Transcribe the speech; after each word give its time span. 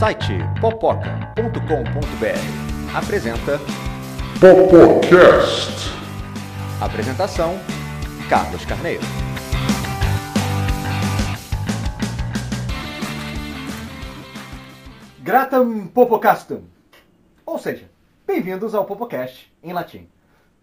site 0.00 0.38
popoca.com.br 0.62 2.96
apresenta 2.96 3.58
Popocast. 4.40 5.90
Apresentação 6.80 7.58
Carlos 8.30 8.64
Carneiro. 8.64 9.02
Gratam 15.18 15.86
Popocastum. 15.88 16.62
Ou 17.44 17.58
seja, 17.58 17.90
bem-vindos 18.26 18.74
ao 18.74 18.86
Popocast 18.86 19.54
em 19.62 19.74
latim. 19.74 20.08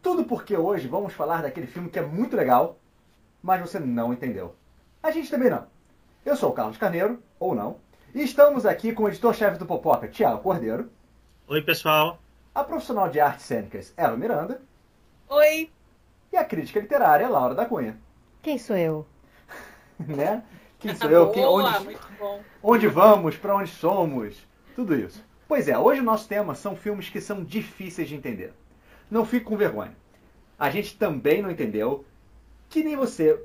Tudo 0.01 0.23
porque 0.23 0.57
hoje 0.57 0.87
vamos 0.87 1.13
falar 1.13 1.43
daquele 1.43 1.67
filme 1.67 1.91
que 1.91 1.99
é 1.99 2.03
muito 2.03 2.35
legal, 2.35 2.79
mas 3.43 3.61
você 3.61 3.77
não 3.77 4.11
entendeu. 4.11 4.55
A 5.03 5.11
gente 5.11 5.29
também 5.29 5.51
não. 5.51 5.67
Eu 6.25 6.35
sou 6.35 6.49
o 6.49 6.53
Carlos 6.53 6.77
Carneiro, 6.77 7.21
ou 7.39 7.53
não, 7.53 7.77
estamos 8.13 8.65
aqui 8.65 8.93
com 8.93 9.03
o 9.03 9.07
editor-chefe 9.09 9.57
do 9.57 9.65
Popoca, 9.65 10.07
Tiago 10.07 10.41
Cordeiro, 10.41 10.89
Oi, 11.47 11.61
pessoal. 11.61 12.19
a 12.53 12.63
profissional 12.63 13.09
de 13.09 13.19
artes 13.19 13.45
cênicas, 13.45 13.93
Eva 13.95 14.15
Miranda, 14.17 14.61
Oi. 15.29 15.69
e 16.31 16.37
a 16.37 16.43
crítica 16.45 16.79
literária, 16.79 17.27
Laura 17.29 17.55
da 17.55 17.65
Cunha. 17.65 17.97
Quem 18.41 18.57
sou 18.57 18.75
eu? 18.75 19.05
Né? 19.99 20.43
Quem 20.79 20.95
sou 20.95 21.09
eu? 21.09 21.31
Quem, 21.31 21.43
Boa, 21.43 21.71
onde, 21.75 21.85
muito 21.85 22.07
bom. 22.19 22.41
onde 22.61 22.87
vamos, 22.87 23.35
para 23.35 23.55
onde 23.55 23.71
somos, 23.71 24.47
tudo 24.75 24.93
isso. 24.95 25.25
Pois 25.47 25.67
é, 25.67 25.75
hoje 25.75 26.01
o 26.01 26.03
nosso 26.03 26.27
tema 26.27 26.53
são 26.53 26.75
filmes 26.75 27.09
que 27.09 27.19
são 27.19 27.43
difíceis 27.43 28.07
de 28.07 28.13
entender. 28.15 28.53
Não 29.09 29.25
fique 29.25 29.45
com 29.45 29.57
vergonha. 29.57 29.95
A 30.59 30.69
gente 30.69 30.95
também 30.95 31.41
não 31.41 31.49
entendeu, 31.49 32.05
que 32.69 32.83
nem 32.83 32.95
você, 32.95 33.41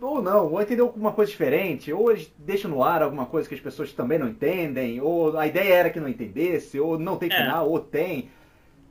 ou 0.00 0.22
não, 0.22 0.52
ou 0.52 0.62
entendeu 0.62 0.86
alguma 0.86 1.12
coisa 1.12 1.30
diferente, 1.30 1.92
ou 1.92 2.10
eles 2.10 2.32
deixam 2.38 2.70
no 2.70 2.82
ar 2.84 3.02
alguma 3.02 3.26
coisa 3.26 3.48
que 3.48 3.54
as 3.54 3.60
pessoas 3.60 3.92
também 3.92 4.18
não 4.18 4.28
entendem, 4.28 5.00
ou 5.00 5.36
a 5.36 5.46
ideia 5.46 5.74
era 5.74 5.90
que 5.90 5.98
não 6.00 6.08
entendesse, 6.08 6.78
ou 6.78 6.98
não 6.98 7.16
tem 7.16 7.30
É. 7.30 7.36
final, 7.36 7.68
ou 7.68 7.80
tem. 7.80 8.30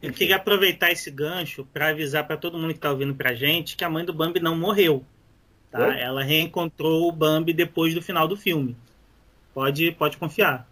Eu 0.02 0.14
queria 0.14 0.36
aproveitar 0.36 0.92
esse 0.92 1.10
gancho 1.10 1.66
para 1.74 1.90
avisar 1.90 2.26
para 2.28 2.38
todo 2.38 2.58
mundo 2.58 2.74
que 2.74 2.80
tá 2.80 2.92
ouvindo 2.92 3.16
pra 3.16 3.34
gente 3.34 3.76
que 3.76 3.84
a 3.84 3.90
mãe 3.90 4.06
do 4.06 4.14
Bambi 4.14 4.40
não 4.40 4.56
morreu. 4.56 5.04
Tá? 5.72 5.88
Oi? 5.88 6.00
Ela 6.00 6.24
reencontrou 6.24 7.08
o 7.08 7.12
Bambi 7.12 7.52
depois 7.54 7.94
do 7.94 8.02
final 8.02 8.28
do 8.28 8.38
filme. 8.38 8.78
Pode, 9.54 9.92
pode 9.94 10.18
confiar. 10.18 10.68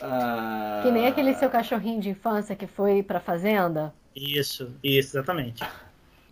Ah, 0.00 0.80
Que 0.82 0.90
nem 0.90 1.06
aquele 1.06 1.32
seu 1.34 1.48
cachorrinho 1.48 2.00
de 2.00 2.10
infância 2.10 2.54
que 2.54 2.66
foi 2.66 3.02
pra 3.02 3.18
fazenda? 3.20 3.94
Isso, 4.14 4.70
isso, 4.82 5.16
exatamente. 5.16 5.62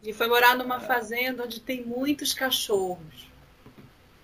Ele 0.03 0.13
foi 0.13 0.27
morar 0.29 0.57
numa 0.57 0.81
fazenda 0.81 1.45
onde 1.45 1.61
tem 1.61 1.85
muitos 1.85 2.35
cachorros. 2.35 3.31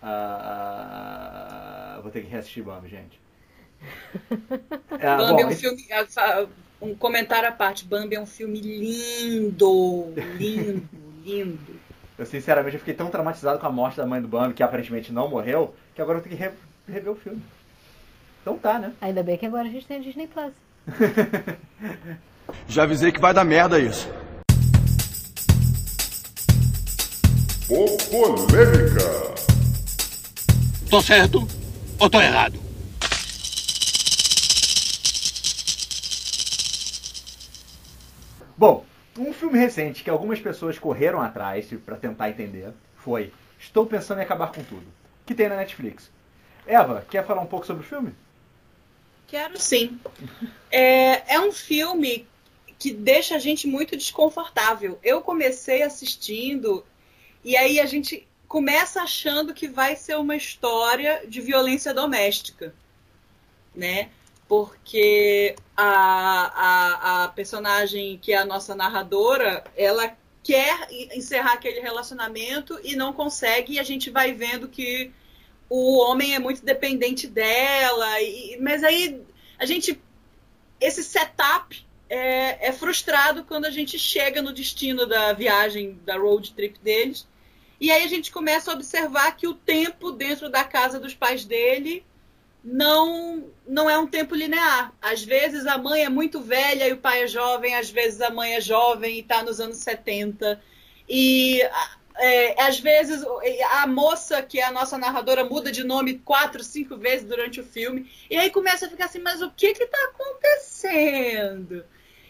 ah, 0.02 1.98
vou 2.02 2.10
ter 2.10 2.22
que 2.22 2.28
reassistir 2.28 2.62
Bambi, 2.64 2.88
gente. 2.88 3.20
Ah, 5.00 5.16
Bambi 5.16 5.32
bom, 5.34 5.40
é 5.42 5.46
um 5.46 5.56
filme. 5.56 5.86
Um 6.80 6.94
comentário 6.94 7.48
à 7.48 7.52
parte. 7.52 7.84
Bambi 7.84 8.16
é 8.16 8.20
um 8.20 8.26
filme 8.26 8.60
lindo. 8.60 10.12
Lindo, 10.36 10.88
lindo. 11.24 11.58
Eu 12.18 12.26
sinceramente 12.26 12.74
eu 12.74 12.80
fiquei 12.80 12.94
tão 12.94 13.08
traumatizado 13.10 13.60
com 13.60 13.66
a 13.66 13.70
morte 13.70 13.96
da 13.96 14.06
mãe 14.06 14.20
do 14.20 14.26
Bambi, 14.26 14.54
que 14.54 14.62
aparentemente 14.62 15.12
não 15.12 15.28
morreu, 15.28 15.74
que 15.94 16.02
agora 16.02 16.18
eu 16.18 16.22
tenho 16.22 16.36
que 16.36 16.42
re- 16.42 16.52
rever 16.88 17.12
o 17.12 17.16
filme. 17.16 17.40
Então 18.42 18.58
tá, 18.58 18.78
né? 18.78 18.92
Ainda 19.00 19.22
bem 19.22 19.36
que 19.38 19.46
agora 19.46 19.68
a 19.68 19.70
gente 19.70 19.86
tem 19.86 19.98
a 19.98 20.00
Disney 20.00 20.26
Plus. 20.26 20.52
Já 22.66 22.82
avisei 22.84 23.12
que 23.12 23.20
vai 23.20 23.32
dar 23.34 23.44
merda 23.44 23.78
isso. 23.78 24.08
Popolêmica. 27.68 29.34
Tô 30.88 31.02
certo 31.02 31.46
ou 32.00 32.08
tô 32.08 32.18
errado? 32.18 32.58
Bom, 38.56 38.86
um 39.18 39.34
filme 39.34 39.58
recente 39.58 40.02
que 40.02 40.08
algumas 40.08 40.40
pessoas 40.40 40.78
correram 40.78 41.20
atrás 41.20 41.68
pra 41.84 41.96
tentar 41.96 42.30
entender 42.30 42.72
foi 42.96 43.34
Estou 43.60 43.84
Pensando 43.84 44.20
em 44.20 44.22
Acabar 44.22 44.50
com 44.50 44.64
Tudo, 44.64 44.86
que 45.26 45.34
tem 45.34 45.50
na 45.50 45.56
Netflix. 45.56 46.10
Eva, 46.66 47.04
quer 47.10 47.26
falar 47.26 47.42
um 47.42 47.46
pouco 47.46 47.66
sobre 47.66 47.84
o 47.84 47.86
filme? 47.86 48.14
Quero 49.26 49.60
sim. 49.60 50.00
É, 50.70 51.34
é 51.34 51.38
um 51.38 51.52
filme 51.52 52.26
que 52.78 52.94
deixa 52.94 53.36
a 53.36 53.38
gente 53.38 53.66
muito 53.66 53.94
desconfortável. 53.94 54.98
Eu 55.02 55.20
comecei 55.20 55.82
assistindo 55.82 56.82
e 57.44 57.56
aí 57.56 57.80
a 57.80 57.86
gente 57.86 58.26
começa 58.46 59.02
achando 59.02 59.52
que 59.52 59.68
vai 59.68 59.94
ser 59.94 60.16
uma 60.16 60.34
história 60.34 61.22
de 61.28 61.40
violência 61.40 61.92
doméstica, 61.92 62.74
né? 63.74 64.08
Porque 64.48 65.54
a, 65.76 65.92
a, 66.54 67.24
a 67.24 67.28
personagem 67.28 68.18
que 68.18 68.32
é 68.32 68.38
a 68.38 68.46
nossa 68.46 68.74
narradora, 68.74 69.62
ela 69.76 70.16
quer 70.42 70.88
encerrar 71.14 71.52
aquele 71.52 71.80
relacionamento 71.80 72.80
e 72.82 72.96
não 72.96 73.12
consegue, 73.12 73.74
e 73.74 73.78
a 73.78 73.82
gente 73.82 74.08
vai 74.08 74.32
vendo 74.32 74.66
que 74.66 75.12
o 75.68 75.98
homem 75.98 76.34
é 76.34 76.38
muito 76.38 76.64
dependente 76.64 77.26
dela, 77.26 78.22
e, 78.22 78.58
mas 78.60 78.82
aí 78.82 79.22
a 79.58 79.66
gente. 79.66 80.00
Esse 80.80 81.02
setup 81.02 81.84
é, 82.08 82.68
é 82.68 82.72
frustrado 82.72 83.44
quando 83.44 83.66
a 83.66 83.70
gente 83.70 83.98
chega 83.98 84.40
no 84.40 84.52
destino 84.52 85.06
da 85.06 85.32
viagem, 85.32 86.00
da 86.04 86.16
road 86.16 86.52
trip 86.52 86.78
deles. 86.80 87.26
E 87.80 87.90
aí 87.90 88.02
a 88.02 88.08
gente 88.08 88.32
começa 88.32 88.70
a 88.70 88.74
observar 88.74 89.36
que 89.36 89.46
o 89.46 89.54
tempo 89.54 90.10
dentro 90.10 90.48
da 90.48 90.64
casa 90.64 90.98
dos 90.98 91.14
pais 91.14 91.44
dele 91.44 92.04
não 92.64 93.44
não 93.66 93.88
é 93.88 93.98
um 93.98 94.06
tempo 94.06 94.34
linear. 94.34 94.92
Às 95.00 95.22
vezes 95.22 95.66
a 95.66 95.78
mãe 95.78 96.04
é 96.04 96.08
muito 96.08 96.40
velha 96.40 96.88
e 96.88 96.92
o 96.92 96.98
pai 96.98 97.22
é 97.22 97.26
jovem, 97.28 97.74
às 97.74 97.90
vezes 97.90 98.20
a 98.20 98.30
mãe 98.30 98.54
é 98.54 98.60
jovem 98.60 99.16
e 99.16 99.20
está 99.20 99.42
nos 99.42 99.60
anos 99.60 99.76
70. 99.76 100.60
E 101.08 101.60
é, 102.16 102.60
às 102.60 102.80
vezes 102.80 103.24
a 103.72 103.86
moça, 103.86 104.42
que 104.42 104.58
é 104.58 104.64
a 104.64 104.72
nossa 104.72 104.98
narradora, 104.98 105.44
muda 105.44 105.70
de 105.70 105.84
nome 105.84 106.18
quatro, 106.18 106.64
cinco 106.64 106.96
vezes 106.96 107.26
durante 107.26 107.60
o 107.60 107.64
filme. 107.64 108.10
E 108.28 108.36
aí 108.36 108.50
começa 108.50 108.86
a 108.86 108.90
ficar 108.90 109.04
assim, 109.04 109.20
mas 109.20 109.40
o 109.40 109.50
que 109.52 109.72
que 109.74 109.86
tá 109.86 110.10
acontecendo? 110.12 111.84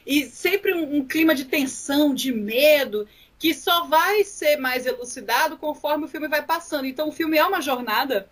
E 0.08 0.24
sempre 0.24 0.72
um, 0.72 0.96
um 0.96 1.04
clima 1.06 1.34
de 1.34 1.44
tensão, 1.44 2.14
de 2.14 2.32
medo, 2.32 3.06
que 3.38 3.52
só 3.52 3.84
vai 3.84 4.24
ser 4.24 4.56
mais 4.56 4.86
elucidado 4.86 5.58
conforme 5.58 6.06
o 6.06 6.08
filme 6.08 6.26
vai 6.28 6.42
passando. 6.42 6.86
Então 6.86 7.10
o 7.10 7.12
filme 7.12 7.36
é 7.36 7.44
uma 7.44 7.60
jornada 7.60 8.26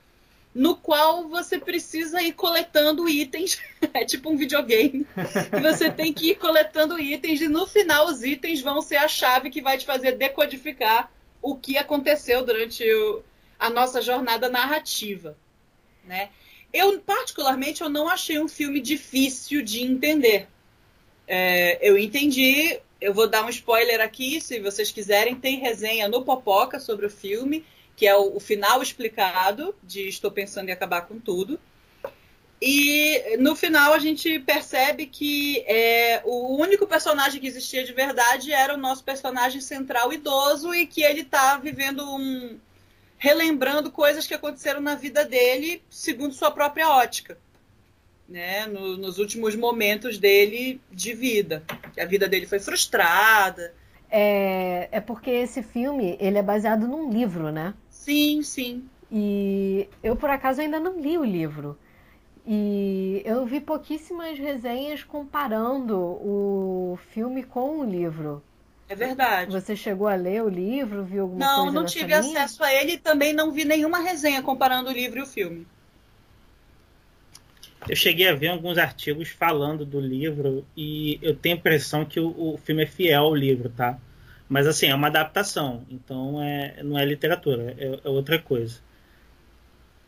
no 0.54 0.74
qual 0.74 1.28
você 1.28 1.58
precisa 1.58 2.22
ir 2.22 2.32
coletando 2.32 3.06
itens. 3.08 3.60
É 3.94 4.04
tipo 4.04 4.30
um 4.30 4.36
videogame. 4.36 5.06
você 5.62 5.90
tem 5.90 6.12
que 6.12 6.30
ir 6.30 6.36
coletando 6.36 6.98
itens 6.98 7.40
e 7.40 7.48
no 7.48 7.66
final 7.66 8.06
os 8.08 8.22
itens 8.24 8.60
vão 8.60 8.80
ser 8.82 8.96
a 8.96 9.06
chave 9.06 9.48
que 9.50 9.60
vai 9.62 9.78
te 9.78 9.86
fazer 9.86 10.12
decodificar 10.12 11.10
o 11.40 11.54
que 11.56 11.78
aconteceu 11.78 12.44
durante 12.44 12.82
o- 12.90 13.22
a 13.58 13.70
nossa 13.70 14.00
jornada 14.02 14.48
narrativa, 14.48 15.36
né? 16.04 16.30
Eu 16.72 16.98
particularmente 17.00 17.80
eu 17.82 17.88
não 17.88 18.08
achei 18.08 18.38
um 18.40 18.48
filme 18.48 18.80
difícil 18.80 19.62
de 19.62 19.82
entender. 19.82 20.48
É, 21.26 21.78
eu 21.86 21.98
entendi. 21.98 22.78
Eu 23.00 23.12
vou 23.12 23.28
dar 23.28 23.44
um 23.44 23.50
spoiler 23.50 24.00
aqui, 24.00 24.40
se 24.40 24.58
vocês 24.60 24.90
quiserem, 24.90 25.34
tem 25.34 25.58
resenha 25.58 26.08
no 26.08 26.24
Popoca 26.24 26.80
sobre 26.80 27.06
o 27.06 27.10
filme, 27.10 27.64
que 27.94 28.06
é 28.06 28.16
o, 28.16 28.36
o 28.36 28.40
final 28.40 28.82
explicado 28.82 29.74
de 29.82 30.08
Estou 30.08 30.30
Pensando 30.30 30.68
em 30.68 30.72
Acabar 30.72 31.02
com 31.02 31.18
Tudo. 31.18 31.60
E 32.60 33.36
no 33.38 33.54
final 33.54 33.92
a 33.92 33.98
gente 33.98 34.38
percebe 34.40 35.06
que 35.06 35.62
é, 35.66 36.22
o 36.24 36.56
único 36.56 36.86
personagem 36.86 37.40
que 37.40 37.46
existia 37.46 37.84
de 37.84 37.92
verdade 37.92 38.50
era 38.50 38.72
o 38.72 38.78
nosso 38.78 39.04
personagem 39.04 39.60
central 39.60 40.12
idoso 40.12 40.74
e 40.74 40.86
que 40.86 41.02
ele 41.02 41.20
está 41.20 41.58
vivendo 41.58 42.02
um. 42.02 42.58
relembrando 43.18 43.90
coisas 43.90 44.26
que 44.26 44.32
aconteceram 44.32 44.80
na 44.80 44.94
vida 44.94 45.22
dele 45.24 45.82
segundo 45.90 46.34
sua 46.34 46.50
própria 46.50 46.88
ótica. 46.88 47.38
Né, 48.28 48.66
no- 48.66 48.96
nos 48.96 49.18
últimos 49.18 49.54
momentos 49.54 50.18
dele 50.18 50.80
de 50.90 51.14
vida. 51.14 51.62
A 51.98 52.04
vida 52.04 52.28
dele 52.28 52.46
foi 52.46 52.58
frustrada. 52.58 53.72
É, 54.10 54.88
é 54.92 55.00
porque 55.00 55.30
esse 55.30 55.62
filme, 55.62 56.16
ele 56.20 56.38
é 56.38 56.42
baseado 56.42 56.86
num 56.86 57.10
livro, 57.10 57.50
né? 57.50 57.74
Sim, 57.90 58.42
sim. 58.44 58.88
E 59.10 59.88
eu, 60.02 60.16
por 60.16 60.30
acaso, 60.30 60.60
ainda 60.60 60.80
não 60.80 61.00
li 61.00 61.16
o 61.18 61.24
livro. 61.24 61.78
E 62.46 63.22
eu 63.24 63.46
vi 63.46 63.60
pouquíssimas 63.60 64.38
resenhas 64.38 65.04
comparando 65.04 65.96
o 65.98 66.98
filme 67.12 67.44
com 67.44 67.80
o 67.80 67.84
livro. 67.84 68.42
É 68.88 68.96
verdade. 68.96 69.52
Você 69.52 69.76
chegou 69.76 70.08
a 70.08 70.14
ler 70.14 70.42
o 70.42 70.48
livro, 70.48 71.04
viu 71.04 71.22
alguma 71.22 71.46
Não, 71.46 71.48
coisa 71.48 71.72
não 71.72 71.84
nessa 71.84 71.94
tive 71.94 72.12
linha? 72.12 72.40
acesso 72.40 72.64
a 72.64 72.72
ele 72.74 72.94
e 72.94 72.98
também 72.98 73.32
não 73.32 73.52
vi 73.52 73.64
nenhuma 73.64 74.00
resenha 74.00 74.42
comparando 74.42 74.90
o 74.90 74.92
livro 74.92 75.20
e 75.20 75.22
o 75.22 75.26
filme. 75.26 75.64
Eu 77.88 77.94
cheguei 77.94 78.28
a 78.28 78.34
ver 78.34 78.48
alguns 78.48 78.78
artigos 78.78 79.28
falando 79.28 79.84
do 79.84 80.00
livro 80.00 80.66
e 80.76 81.18
eu 81.22 81.36
tenho 81.36 81.54
a 81.54 81.58
impressão 81.58 82.04
que 82.04 82.18
o, 82.18 82.34
o 82.36 82.58
filme 82.58 82.82
é 82.82 82.86
fiel 82.86 83.24
ao 83.24 83.34
livro, 83.34 83.68
tá? 83.68 83.98
Mas 84.48 84.66
assim, 84.66 84.86
é 84.86 84.94
uma 84.94 85.08
adaptação, 85.08 85.84
então 85.90 86.42
é, 86.42 86.82
não 86.82 86.98
é 86.98 87.04
literatura, 87.04 87.74
é, 87.78 88.00
é 88.04 88.08
outra 88.08 88.38
coisa. 88.38 88.80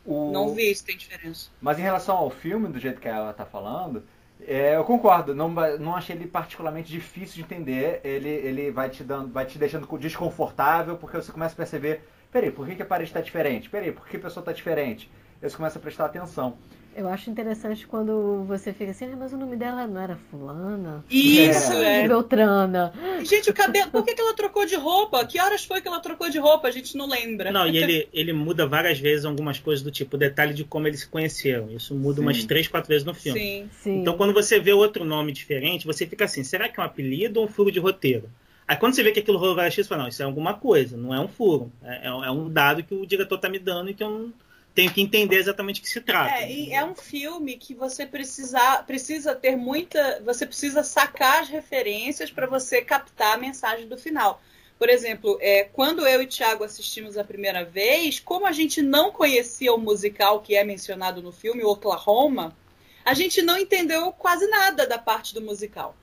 O... 0.05 0.31
Não 0.31 0.53
vi 0.53 0.73
se 0.73 0.83
tem 0.83 0.97
diferença. 0.97 1.49
Mas 1.61 1.77
em 1.77 1.81
relação 1.81 2.15
ao 2.17 2.29
filme, 2.29 2.67
do 2.67 2.79
jeito 2.79 2.99
que 2.99 3.07
ela 3.07 3.33
tá 3.33 3.45
falando, 3.45 4.03
é, 4.47 4.75
eu 4.75 4.83
concordo, 4.83 5.35
não, 5.35 5.49
não 5.79 5.95
achei 5.95 6.15
ele 6.15 6.25
particularmente 6.25 6.89
difícil 6.89 7.35
de 7.35 7.41
entender. 7.41 7.99
Ele, 8.03 8.29
ele 8.29 8.71
vai 8.71 8.89
te 8.89 9.03
dando, 9.03 9.31
vai 9.31 9.45
te 9.45 9.57
deixando 9.57 9.87
desconfortável, 9.97 10.97
porque 10.97 11.17
você 11.17 11.31
começa 11.31 11.53
a 11.53 11.57
perceber, 11.57 12.01
peraí, 12.31 12.51
por 12.51 12.65
que, 12.65 12.75
que 12.75 12.81
a 12.81 12.85
parede 12.85 13.09
está 13.09 13.21
diferente? 13.21 13.69
Peraí, 13.69 13.91
por 13.91 14.07
que 14.07 14.17
a 14.17 14.19
pessoa 14.19 14.41
está 14.41 14.51
diferente? 14.51 15.09
Aí 15.41 15.49
você 15.49 15.55
começa 15.55 15.77
a 15.77 15.81
prestar 15.81 16.05
atenção. 16.05 16.57
Eu 16.95 17.07
acho 17.07 17.29
interessante 17.29 17.87
quando 17.87 18.43
você 18.45 18.73
fica 18.73 18.91
assim, 18.91 19.05
ah, 19.05 19.15
mas 19.15 19.31
o 19.31 19.37
nome 19.37 19.55
dela 19.55 19.87
não 19.87 20.01
era 20.01 20.17
fulana? 20.29 21.03
Isso, 21.09 21.71
é. 21.73 22.03
é. 22.03 22.07
Beltrana. 22.07 22.93
Gente, 23.23 23.49
o 23.49 23.53
cabelo, 23.53 23.89
por 23.91 24.03
que, 24.03 24.13
que 24.13 24.21
ela 24.21 24.33
trocou 24.33 24.65
de 24.65 24.75
roupa? 24.75 25.25
Que 25.25 25.39
horas 25.39 25.63
foi 25.63 25.81
que 25.81 25.87
ela 25.87 25.99
trocou 25.99 26.29
de 26.29 26.37
roupa? 26.39 26.67
A 26.67 26.71
gente 26.71 26.97
não 26.97 27.07
lembra. 27.07 27.51
Não, 27.51 27.67
e 27.67 27.77
ele, 27.77 28.07
ele 28.11 28.33
muda 28.33 28.67
várias 28.67 28.99
vezes 28.99 29.25
algumas 29.25 29.59
coisas 29.59 29.83
do 29.83 29.91
tipo, 29.91 30.17
detalhe 30.17 30.53
de 30.53 30.63
como 30.63 30.87
eles 30.87 31.01
se 31.01 31.07
conheceram. 31.07 31.71
Isso 31.71 31.95
muda 31.95 32.17
Sim. 32.17 32.21
umas 32.23 32.43
três, 32.43 32.67
quatro 32.67 32.89
vezes 32.89 33.05
no 33.05 33.13
filme. 33.13 33.39
Sim. 33.39 33.69
Sim. 33.71 34.01
Então 34.01 34.17
quando 34.17 34.33
você 34.33 34.59
vê 34.59 34.73
outro 34.73 35.05
nome 35.05 35.31
diferente, 35.31 35.85
você 35.85 36.05
fica 36.05 36.25
assim, 36.25 36.43
será 36.43 36.67
que 36.67 36.79
é 36.79 36.83
um 36.83 36.85
apelido 36.85 37.39
ou 37.39 37.45
um 37.45 37.49
furo 37.49 37.71
de 37.71 37.79
roteiro? 37.79 38.29
Aí 38.67 38.75
quando 38.77 38.93
você 38.93 39.01
vê 39.01 39.11
que 39.11 39.19
aquilo 39.19 39.37
rolou 39.37 39.55
várias 39.55 39.75
vezes, 39.75 39.87
você 39.87 39.89
fala, 39.89 40.03
não, 40.03 40.09
isso 40.09 40.21
é 40.21 40.25
alguma 40.25 40.53
coisa, 40.53 40.97
não 40.97 41.13
é 41.13 41.19
um 41.19 41.27
furo. 41.27 41.71
É, 41.83 42.07
é 42.07 42.31
um 42.31 42.49
dado 42.49 42.83
que 42.83 42.93
o 42.93 43.05
diretor 43.05 43.37
tá 43.37 43.49
me 43.49 43.57
dando 43.57 43.89
e 43.89 43.93
que 43.93 44.03
eu 44.03 44.09
não 44.09 44.33
tenho 44.79 44.93
que 44.93 45.01
entender 45.01 45.35
exatamente 45.35 45.81
o 45.81 45.83
que 45.83 45.89
se 45.89 45.99
trata. 45.99 46.35
É, 46.35 46.49
e 46.49 46.71
é 46.71 46.85
um 46.85 46.95
filme 46.95 47.57
que 47.57 47.73
você 47.73 48.05
precisa, 48.05 48.81
precisa 48.83 49.35
ter 49.35 49.57
muita. 49.57 50.21
Você 50.23 50.45
precisa 50.45 50.83
sacar 50.83 51.41
as 51.41 51.49
referências 51.49 52.31
para 52.31 52.47
você 52.47 52.81
captar 52.81 53.33
a 53.33 53.37
mensagem 53.37 53.89
do 53.89 53.97
final. 53.97 54.41
Por 54.77 54.87
exemplo, 54.87 55.37
é, 55.41 55.65
quando 55.65 56.07
eu 56.07 56.21
e 56.21 56.27
Thiago 56.27 56.63
assistimos 56.63 57.17
a 57.17 57.25
primeira 57.25 57.65
vez, 57.65 58.21
como 58.21 58.47
a 58.47 58.53
gente 58.53 58.81
não 58.81 59.11
conhecia 59.11 59.73
o 59.73 59.77
musical 59.77 60.39
que 60.39 60.55
é 60.55 60.63
mencionado 60.63 61.21
no 61.21 61.33
filme, 61.33 61.61
Oklahoma, 61.61 62.55
a 63.03 63.13
gente 63.13 63.41
não 63.41 63.57
entendeu 63.57 64.13
quase 64.13 64.47
nada 64.47 64.87
da 64.87 64.97
parte 64.97 65.33
do 65.33 65.41
musical. 65.41 65.93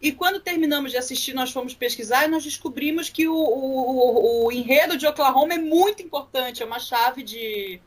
E 0.00 0.10
quando 0.10 0.40
terminamos 0.40 0.90
de 0.90 0.96
assistir, 0.96 1.34
nós 1.34 1.52
fomos 1.52 1.74
pesquisar 1.74 2.24
e 2.24 2.28
nós 2.28 2.42
descobrimos 2.42 3.10
que 3.10 3.28
o, 3.28 3.34
o, 3.34 4.44
o, 4.44 4.46
o 4.46 4.52
enredo 4.52 4.96
de 4.96 5.06
Oklahoma 5.06 5.52
é 5.52 5.58
muito 5.58 6.02
importante, 6.02 6.62
é 6.62 6.66
uma 6.66 6.78
chave 6.78 7.22
de, 7.22 7.78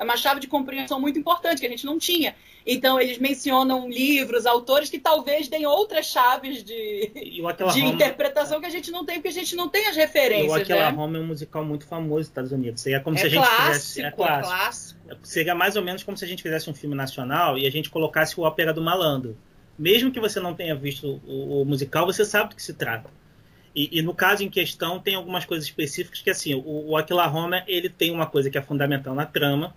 é 0.00 0.04
uma 0.04 0.16
chave 0.16 0.40
de 0.40 0.46
compreensão 0.46 0.98
muito 0.98 1.18
importante 1.18 1.60
que 1.60 1.66
a 1.66 1.70
gente 1.70 1.84
não 1.84 1.98
tinha. 1.98 2.34
Então, 2.66 2.98
eles 2.98 3.18
mencionam 3.18 3.86
livros, 3.86 4.46
autores 4.46 4.88
que 4.88 4.98
talvez 4.98 5.46
deem 5.46 5.66
outras 5.66 6.06
chaves 6.06 6.64
de, 6.64 7.12
de 7.74 7.80
interpretação 7.84 8.60
que 8.60 8.66
a 8.66 8.70
gente 8.70 8.90
não 8.90 9.04
tem, 9.04 9.16
porque 9.16 9.28
a 9.28 9.32
gente 9.32 9.54
não 9.54 9.68
tem 9.68 9.86
as 9.88 9.96
referências. 9.96 10.50
O 10.50 10.62
Oklahoma 10.62 11.12
né? 11.12 11.18
é 11.18 11.22
um 11.22 11.26
musical 11.26 11.62
muito 11.62 11.86
famoso 11.86 12.16
nos 12.16 12.26
Estados 12.28 12.50
Unidos. 12.50 12.80
Seria 12.80 13.00
como 13.00 13.16
é 13.16 13.20
se 13.20 13.26
a 13.26 13.28
gente 13.28 13.44
clássico, 13.44 13.66
fizesse. 13.66 14.02
É 14.02 14.10
clássico. 14.10 14.46
É 14.46 14.48
clássico. 14.48 15.00
Seria 15.22 15.54
mais 15.54 15.76
ou 15.76 15.82
menos 15.82 16.02
como 16.02 16.16
se 16.16 16.24
a 16.24 16.28
gente 16.28 16.42
fizesse 16.42 16.70
um 16.70 16.74
filme 16.74 16.96
nacional 16.96 17.58
e 17.58 17.66
a 17.66 17.70
gente 17.70 17.90
colocasse 17.90 18.40
o 18.40 18.42
Ópera 18.42 18.72
do 18.72 18.80
Malandro. 18.80 19.36
Mesmo 19.78 20.10
que 20.10 20.20
você 20.20 20.40
não 20.40 20.54
tenha 20.54 20.74
visto 20.74 21.20
o, 21.26 21.60
o 21.60 21.64
musical, 21.66 22.06
você 22.06 22.24
sabe 22.24 22.50
do 22.50 22.56
que 22.56 22.62
se 22.62 22.72
trata. 22.72 23.10
E, 23.74 23.98
e, 23.98 24.02
no 24.02 24.14
caso 24.14 24.42
em 24.42 24.48
questão, 24.48 24.98
tem 24.98 25.14
algumas 25.14 25.44
coisas 25.44 25.66
específicas 25.66 26.20
que, 26.20 26.30
assim, 26.30 26.54
o, 26.54 26.60
o 26.60 26.98
Oklahoma, 26.98 27.62
ele 27.66 27.88
tem 27.88 28.10
uma 28.10 28.26
coisa 28.26 28.50
que 28.50 28.58
é 28.58 28.62
fundamental 28.62 29.14
na 29.14 29.26
trama, 29.26 29.74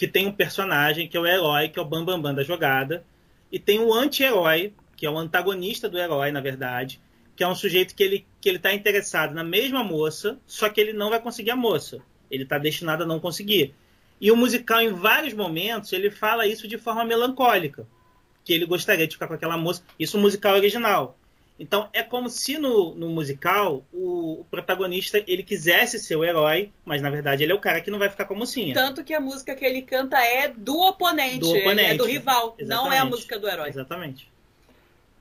que 0.00 0.08
tem 0.08 0.26
um 0.26 0.32
personagem 0.32 1.06
que 1.06 1.14
é 1.14 1.20
o 1.20 1.26
herói, 1.26 1.68
que 1.68 1.78
é 1.78 1.82
o 1.82 1.84
Bambambam 1.84 2.22
Bam 2.22 2.22
Bam 2.30 2.34
da 2.36 2.42
jogada, 2.42 3.04
e 3.52 3.58
tem 3.58 3.80
o 3.80 3.92
anti-herói, 3.92 4.72
que 4.96 5.04
é 5.04 5.10
o 5.10 5.18
antagonista 5.18 5.90
do 5.90 5.98
herói, 5.98 6.32
na 6.32 6.40
verdade, 6.40 6.98
que 7.36 7.44
é 7.44 7.46
um 7.46 7.54
sujeito 7.54 7.94
que 7.94 8.02
ele 8.02 8.26
que 8.40 8.48
ele 8.48 8.56
está 8.56 8.72
interessado 8.72 9.34
na 9.34 9.44
mesma 9.44 9.84
moça, 9.84 10.40
só 10.46 10.70
que 10.70 10.80
ele 10.80 10.94
não 10.94 11.10
vai 11.10 11.20
conseguir 11.20 11.50
a 11.50 11.56
moça. 11.56 12.00
Ele 12.30 12.44
está 12.44 12.56
destinado 12.56 13.02
a 13.02 13.06
não 13.06 13.20
conseguir. 13.20 13.74
E 14.18 14.32
o 14.32 14.36
musical, 14.38 14.80
em 14.80 14.94
vários 14.94 15.34
momentos, 15.34 15.92
ele 15.92 16.10
fala 16.10 16.46
isso 16.46 16.66
de 16.66 16.78
forma 16.78 17.04
melancólica, 17.04 17.86
que 18.42 18.54
ele 18.54 18.64
gostaria 18.64 19.06
de 19.06 19.12
ficar 19.12 19.28
com 19.28 19.34
aquela 19.34 19.58
moça. 19.58 19.82
Isso 19.98 20.16
o 20.16 20.20
musical 20.22 20.54
original. 20.54 21.18
Então 21.60 21.90
é 21.92 22.02
como 22.02 22.30
se 22.30 22.56
no, 22.56 22.94
no 22.94 23.10
musical 23.10 23.84
o, 23.92 24.40
o, 24.40 24.44
protagonista 24.50 25.22
ele 25.26 25.42
quisesse 25.42 25.98
ser 25.98 26.16
o 26.16 26.24
herói, 26.24 26.72
mas 26.86 27.02
na 27.02 27.10
verdade 27.10 27.42
ele 27.42 27.52
é 27.52 27.54
o 27.54 27.60
cara 27.60 27.82
que 27.82 27.90
não 27.90 27.98
vai 27.98 28.08
ficar 28.08 28.24
como 28.24 28.40
mocinha. 28.40 28.72
Tanto 28.72 29.04
que 29.04 29.12
a 29.12 29.20
música 29.20 29.54
que 29.54 29.62
ele 29.62 29.82
canta 29.82 30.18
é 30.18 30.48
do 30.48 30.80
oponente, 30.80 31.40
do 31.40 31.50
oponente. 31.50 31.90
é 31.90 31.94
do 31.94 32.06
rival, 32.06 32.56
Exatamente. 32.58 32.68
não 32.86 32.90
é 32.90 32.98
a 32.98 33.04
música 33.04 33.38
do 33.38 33.46
herói. 33.46 33.68
Exatamente. 33.68 34.32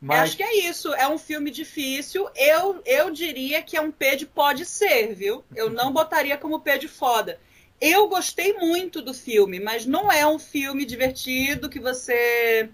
Mas... 0.02 0.22
Acho 0.22 0.38
que 0.38 0.44
é 0.44 0.70
isso. 0.70 0.94
É 0.94 1.06
um 1.10 1.18
filme 1.18 1.52
difícil. 1.52 2.30
Eu, 2.34 2.82
eu 2.86 3.12
diria 3.12 3.62
que 3.62 3.76
é 3.76 3.82
um 3.82 3.92
P 3.92 4.16
de 4.16 4.26
pode 4.26 4.66
ser, 4.66 5.14
viu? 5.14 5.44
Eu 5.54 5.70
não 5.70 5.92
botaria 5.94 6.38
como 6.38 6.62
P 6.62 6.78
de 6.78 6.88
foda. 6.88 7.38
Eu 7.82 8.08
gostei 8.08 8.54
muito 8.54 9.02
do 9.02 9.14
filme, 9.14 9.60
mas 9.60 9.86
não 9.86 10.10
é 10.10 10.26
um 10.26 10.40
filme 10.40 10.86
divertido 10.86 11.70
que 11.70 11.82
você 11.82 12.70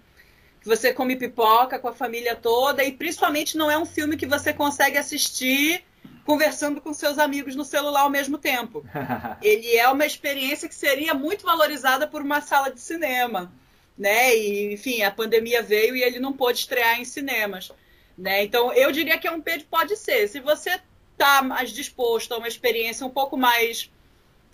que 0.65 0.69
você 0.69 0.91
come 0.91 1.15
pipoca 1.15 1.77
com 1.77 1.87
a 1.87 1.93
família 1.93 2.35
toda 2.35 2.83
e 2.83 2.91
principalmente 2.91 3.55
não 3.55 3.69
é 3.69 3.77
um 3.77 3.85
filme 3.85 4.17
que 4.17 4.25
você 4.25 4.51
consegue 4.51 4.97
assistir 4.97 5.85
conversando 6.25 6.81
com 6.81 6.91
seus 6.91 7.19
amigos 7.19 7.55
no 7.55 7.63
celular 7.63 8.01
ao 8.01 8.09
mesmo 8.09 8.39
tempo. 8.39 8.83
Ele 9.43 9.75
é 9.75 9.87
uma 9.87 10.07
experiência 10.07 10.67
que 10.67 10.73
seria 10.73 11.13
muito 11.13 11.45
valorizada 11.45 12.07
por 12.07 12.19
uma 12.23 12.41
sala 12.41 12.71
de 12.71 12.81
cinema, 12.81 13.53
né? 13.95 14.35
E 14.35 14.73
enfim, 14.73 15.03
a 15.03 15.11
pandemia 15.11 15.61
veio 15.61 15.95
e 15.95 16.01
ele 16.01 16.19
não 16.19 16.33
pôde 16.33 16.57
estrear 16.57 16.99
em 16.99 17.05
cinemas, 17.05 17.71
né? 18.17 18.43
Então 18.43 18.73
eu 18.73 18.91
diria 18.91 19.19
que 19.19 19.27
é 19.27 19.31
um 19.31 19.43
pode 19.69 19.95
ser. 19.95 20.27
Se 20.27 20.39
você 20.39 20.79
tá 21.15 21.43
mais 21.43 21.69
disposto 21.69 22.33
a 22.33 22.39
uma 22.39 22.47
experiência 22.47 23.05
um 23.05 23.11
pouco 23.11 23.37
mais 23.37 23.91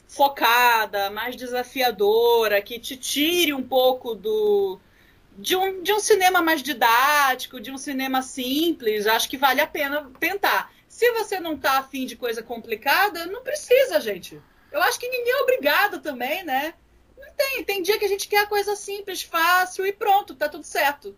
focada, 0.10 1.10
mais 1.10 1.38
desafiadora, 1.38 2.62
que 2.62 2.78
te 2.78 2.98
tire 2.98 3.54
um 3.54 3.64
pouco 3.64 4.14
do 4.14 4.78
de 5.42 5.56
um, 5.56 5.82
de 5.82 5.92
um 5.92 6.00
cinema 6.00 6.42
mais 6.42 6.62
didático, 6.62 7.60
de 7.60 7.72
um 7.72 7.78
cinema 7.78 8.22
simples, 8.22 9.08
acho 9.08 9.28
que 9.28 9.38
vale 9.38 9.60
a 9.60 9.66
pena 9.66 10.10
tentar. 10.20 10.72
Se 10.88 11.12
você 11.14 11.40
não 11.40 11.58
tá 11.58 11.80
afim 11.80 12.06
de 12.06 12.16
coisa 12.16 12.44
complicada, 12.44 13.26
não 13.26 13.42
precisa, 13.42 14.00
gente. 14.00 14.40
Eu 14.72 14.82
acho 14.84 15.00
que 15.00 15.10
ninguém 15.10 15.34
é 15.34 15.42
obrigado 15.42 16.00
também, 16.00 16.44
né? 16.44 16.76
Não 17.18 17.34
tem. 17.36 17.64
Tem 17.64 17.82
dia 17.82 17.98
que 17.98 18.06
a 18.06 18.08
gente 18.08 18.28
quer 18.28 18.48
coisa 18.48 18.76
simples, 18.76 19.24
fácil 19.24 19.86
e 19.86 19.92
pronto, 19.92 20.36
tá 20.36 20.48
tudo 20.48 20.64
certo. 20.64 21.16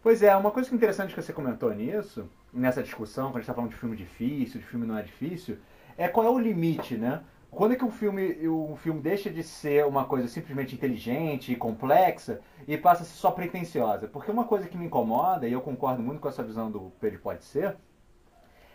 Pois 0.00 0.22
é, 0.22 0.36
uma 0.36 0.50
coisa 0.52 0.72
interessante 0.72 1.12
que 1.12 1.20
você 1.20 1.32
comentou 1.32 1.74
nisso, 1.74 2.30
nessa 2.52 2.82
discussão, 2.82 3.26
quando 3.26 3.36
a 3.36 3.40
gente 3.40 3.46
tá 3.48 3.54
falando 3.54 3.70
de 3.70 3.76
filme 3.76 3.96
difícil, 3.96 4.60
de 4.60 4.66
filme 4.66 4.86
não 4.86 4.96
é 4.96 5.02
difícil, 5.02 5.58
é 5.96 6.06
qual 6.06 6.26
é 6.26 6.30
o 6.30 6.38
limite, 6.38 6.94
né? 6.94 7.22
Quando 7.54 7.72
é 7.72 7.76
que 7.76 7.84
um 7.84 7.90
filme, 7.90 8.48
um 8.48 8.74
filme 8.76 9.00
deixa 9.00 9.30
de 9.30 9.42
ser 9.42 9.86
uma 9.86 10.04
coisa 10.04 10.26
simplesmente 10.26 10.74
inteligente 10.74 11.52
e 11.52 11.56
complexa 11.56 12.40
e 12.66 12.76
passa 12.76 13.02
a 13.02 13.06
ser 13.06 13.14
só 13.14 13.30
pretensiosa? 13.30 14.08
Porque 14.08 14.30
uma 14.30 14.44
coisa 14.44 14.66
que 14.66 14.76
me 14.76 14.86
incomoda, 14.86 15.46
e 15.46 15.52
eu 15.52 15.60
concordo 15.60 16.02
muito 16.02 16.20
com 16.20 16.28
essa 16.28 16.42
visão 16.42 16.70
do 16.70 16.92
Pedro 17.00 17.20
Pode 17.20 17.44
Ser, 17.44 17.76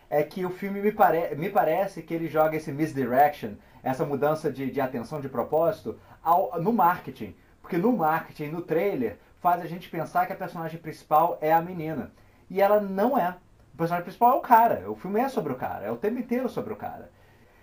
é 0.08 0.22
que 0.22 0.46
o 0.46 0.50
filme 0.50 0.80
me, 0.80 0.92
pare 0.92 1.34
me 1.36 1.50
parece 1.50 2.02
que 2.02 2.14
ele 2.14 2.26
joga 2.26 2.56
esse 2.56 2.72
misdirection, 2.72 3.52
essa 3.82 4.04
mudança 4.04 4.50
de, 4.50 4.70
de 4.70 4.80
atenção, 4.80 5.20
de 5.20 5.28
propósito, 5.28 5.98
ao, 6.22 6.60
no 6.60 6.72
marketing. 6.72 7.36
Porque 7.60 7.76
no 7.76 7.92
marketing, 7.92 8.48
no 8.48 8.62
trailer, 8.62 9.18
faz 9.40 9.60
a 9.60 9.66
gente 9.66 9.90
pensar 9.90 10.26
que 10.26 10.32
a 10.32 10.36
personagem 10.36 10.80
principal 10.80 11.36
é 11.42 11.52
a 11.52 11.60
menina. 11.60 12.10
E 12.48 12.62
ela 12.62 12.80
não 12.80 13.18
é. 13.18 13.36
O 13.74 13.76
personagem 13.76 14.04
principal 14.04 14.32
é 14.32 14.36
o 14.38 14.40
cara. 14.40 14.90
O 14.90 14.96
filme 14.96 15.20
é 15.20 15.28
sobre 15.28 15.52
o 15.52 15.56
cara. 15.56 15.84
É 15.84 15.90
o 15.90 15.96
tempo 15.96 16.18
inteiro 16.18 16.48
sobre 16.48 16.72
o 16.72 16.76
cara. 16.76 17.10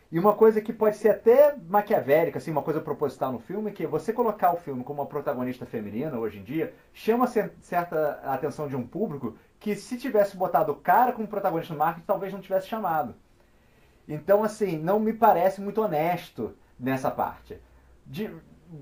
E 0.10 0.18
uma 0.18 0.34
coisa 0.34 0.62
que 0.62 0.72
pode 0.72 0.96
ser 0.96 1.10
até 1.10 1.56
maquiavélica, 1.68 2.38
assim, 2.38 2.52
uma 2.52 2.62
coisa 2.62 2.80
proposital 2.80 3.32
no 3.32 3.40
filme, 3.40 3.74
que 3.74 3.86
você 3.86 4.14
colocar 4.14 4.54
o 4.54 4.58
filme 4.58 4.84
como 4.84 5.02
uma 5.02 5.08
protagonista 5.08 5.66
feminina 5.66 6.18
hoje 6.18 6.40
em 6.40 6.44
dia, 6.44 6.74
chama 6.94 7.28
certa 7.28 8.20
atenção 8.24 8.70
de 8.70 8.76
um 8.76 8.88
público 8.88 9.36
que 9.60 9.76
se 9.76 9.98
tivesse 9.98 10.38
botado 10.38 10.72
o 10.72 10.76
cara 10.76 11.12
como 11.12 11.28
protagonista 11.28 11.74
no 11.74 11.80
marketing, 11.80 12.06
talvez 12.06 12.32
não 12.32 12.40
tivesse 12.40 12.68
chamado. 12.68 13.16
Então, 14.08 14.44
assim, 14.44 14.78
não 14.78 15.00
me 15.00 15.12
parece 15.12 15.60
muito 15.60 15.82
honesto 15.82 16.56
nessa 16.80 17.12
parte. 17.12 17.60
De, 18.06 18.32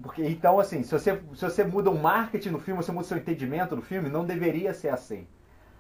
porque, 0.04 0.24
então, 0.24 0.60
assim, 0.60 0.84
se 0.84 0.92
você, 0.92 1.20
se 1.34 1.44
você 1.44 1.64
muda 1.64 1.90
o 1.90 2.00
marketing 2.00 2.50
no 2.50 2.60
filme, 2.60 2.84
você 2.84 2.92
muda 2.92 3.06
o 3.06 3.08
seu 3.08 3.18
entendimento 3.18 3.76
do 3.76 3.82
filme, 3.82 4.10
não 4.10 4.26
deveria 4.26 4.76
ser 4.76 4.90
assim. 4.90 5.28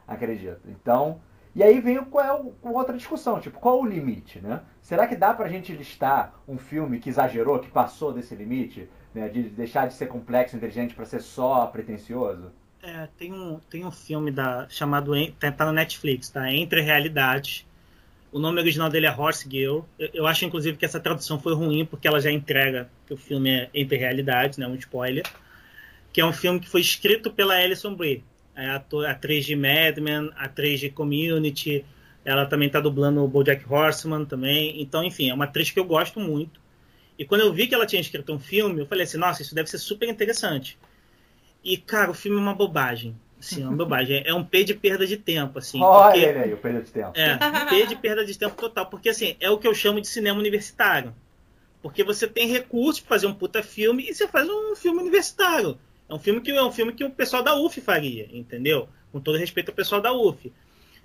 Acredito. 0.08 0.62
Então, 0.68 1.20
e 1.55 1.63
aí 1.63 1.79
vem 1.79 2.03
qual 2.03 2.53
é 2.63 2.69
outra 2.69 2.97
discussão, 2.97 3.39
tipo, 3.39 3.57
qual 3.59 3.81
o 3.81 3.85
limite, 3.85 4.39
né? 4.39 4.59
Será 4.81 5.07
que 5.07 5.15
dá 5.15 5.33
pra 5.33 5.47
gente 5.47 5.71
listar 5.71 6.33
um 6.45 6.57
filme 6.57 7.00
que 7.00 7.09
exagerou, 7.09 7.59
que 7.59 7.71
passou 7.71 8.12
desse 8.12 8.35
limite, 8.35 8.89
né, 9.13 9.29
de 9.29 9.43
deixar 9.43 9.88
de 9.88 9.93
ser 9.93 10.07
complexo, 10.07 10.57
inteligente 10.57 10.93
para 10.93 11.05
ser 11.05 11.21
só 11.21 11.65
pretencioso? 11.67 12.51
É, 12.83 13.07
tem 13.17 13.31
um, 13.31 13.57
tem 13.69 13.85
um 13.85 13.91
filme 13.91 14.31
da, 14.31 14.67
chamado, 14.67 15.13
tá, 15.39 15.50
tá 15.50 15.65
na 15.65 15.71
Netflix, 15.71 16.29
tá? 16.29 16.51
Entre 16.51 16.81
Realidades. 16.81 17.65
O 18.33 18.38
nome 18.38 18.59
original 18.59 18.89
dele 18.89 19.05
é 19.05 19.12
Horse 19.12 19.50
Girl. 19.50 19.79
Eu, 19.97 20.09
eu, 20.13 20.27
acho, 20.27 20.43
inclusive, 20.43 20.77
que 20.77 20.83
essa 20.83 21.00
tradução 21.00 21.39
foi 21.39 21.55
ruim, 21.55 21.85
porque 21.85 22.05
ela 22.05 22.19
já 22.19 22.29
entrega 22.29 22.89
que 23.07 23.13
o 23.13 23.17
filme 23.17 23.50
é 23.50 23.69
Entre 23.74 23.97
Realidades, 23.97 24.57
né? 24.57 24.67
Um 24.67 24.75
spoiler. 24.75 25.24
Que 26.12 26.19
é 26.19 26.25
um 26.25 26.33
filme 26.33 26.59
que 26.59 26.69
foi 26.69 26.81
escrito 26.81 27.31
pela 27.31 27.55
Alison 27.55 27.95
Brie 27.95 28.24
é 28.55 28.69
ator, 28.69 29.05
atriz 29.05 29.45
de 29.45 29.55
Mad 29.55 29.97
Men, 30.00 30.31
atriz 30.35 30.79
de 30.79 30.89
Community, 30.89 31.85
ela 32.24 32.45
também 32.45 32.67
está 32.67 32.79
dublando 32.79 33.24
o 33.24 33.27
BoJack 33.27 33.65
Horseman 33.71 34.25
também. 34.25 34.81
Então, 34.81 35.03
enfim, 35.03 35.29
é 35.29 35.33
uma 35.33 35.45
atriz 35.45 35.69
que 35.71 35.79
eu 35.79 35.85
gosto 35.85 36.19
muito. 36.19 36.59
E 37.17 37.24
quando 37.25 37.41
eu 37.41 37.53
vi 37.53 37.67
que 37.67 37.75
ela 37.75 37.85
tinha 37.85 38.01
escrito 38.01 38.33
um 38.33 38.39
filme, 38.39 38.81
eu 38.81 38.85
falei 38.85 39.03
assim, 39.03 39.17
nossa, 39.17 39.41
isso 39.41 39.53
deve 39.55 39.69
ser 39.69 39.77
super 39.77 40.09
interessante. 40.09 40.77
E, 41.63 41.77
cara, 41.77 42.12
o 42.12 42.13
filme 42.13 42.38
é 42.38 42.41
uma 42.41 42.53
bobagem. 42.53 43.15
Assim, 43.39 43.63
é 43.63 43.67
uma 43.67 43.75
bobagem. 43.77 44.24
É 44.25 44.33
um 44.33 44.43
P 44.43 44.63
de 44.63 44.74
perda 44.74 45.05
de 45.05 45.17
tempo, 45.17 45.59
assim. 45.59 45.79
Olha 45.81 46.12
porque- 46.12 46.25
ele 46.25 46.39
aí, 46.39 46.53
o 46.53 46.57
perda 46.57 46.81
de 46.81 46.91
tempo. 46.91 47.12
É, 47.15 47.33
um 47.35 47.67
P 47.69 47.85
de 47.88 47.95
perda 47.95 48.25
de 48.25 48.38
tempo 48.38 48.55
total. 48.55 48.85
Porque, 48.88 49.09
assim, 49.09 49.35
é 49.39 49.50
o 49.50 49.57
que 49.57 49.67
eu 49.67 49.74
chamo 49.74 50.01
de 50.01 50.07
cinema 50.07 50.39
universitário. 50.39 51.13
Porque 51.81 52.03
você 52.03 52.27
tem 52.27 52.47
recursos 52.47 53.00
para 53.00 53.09
fazer 53.09 53.27
um 53.27 53.33
puta 53.33 53.62
filme 53.62 54.09
e 54.09 54.13
você 54.13 54.27
faz 54.27 54.50
um 54.50 54.75
filme 54.75 55.00
universitário. 55.00 55.77
É 56.07 56.13
um 56.13 56.19
filme 56.19 56.41
que 56.41 56.51
é 56.51 56.63
um 56.63 56.71
filme 56.71 56.93
que 56.93 57.03
o 57.03 57.09
pessoal 57.09 57.41
da 57.41 57.55
UF 57.55 57.81
faria, 57.81 58.27
entendeu? 58.31 58.88
Com 59.12 59.19
todo 59.19 59.38
respeito 59.38 59.69
ao 59.69 59.75
pessoal 59.75 60.01
da 60.01 60.13
UF. 60.13 60.51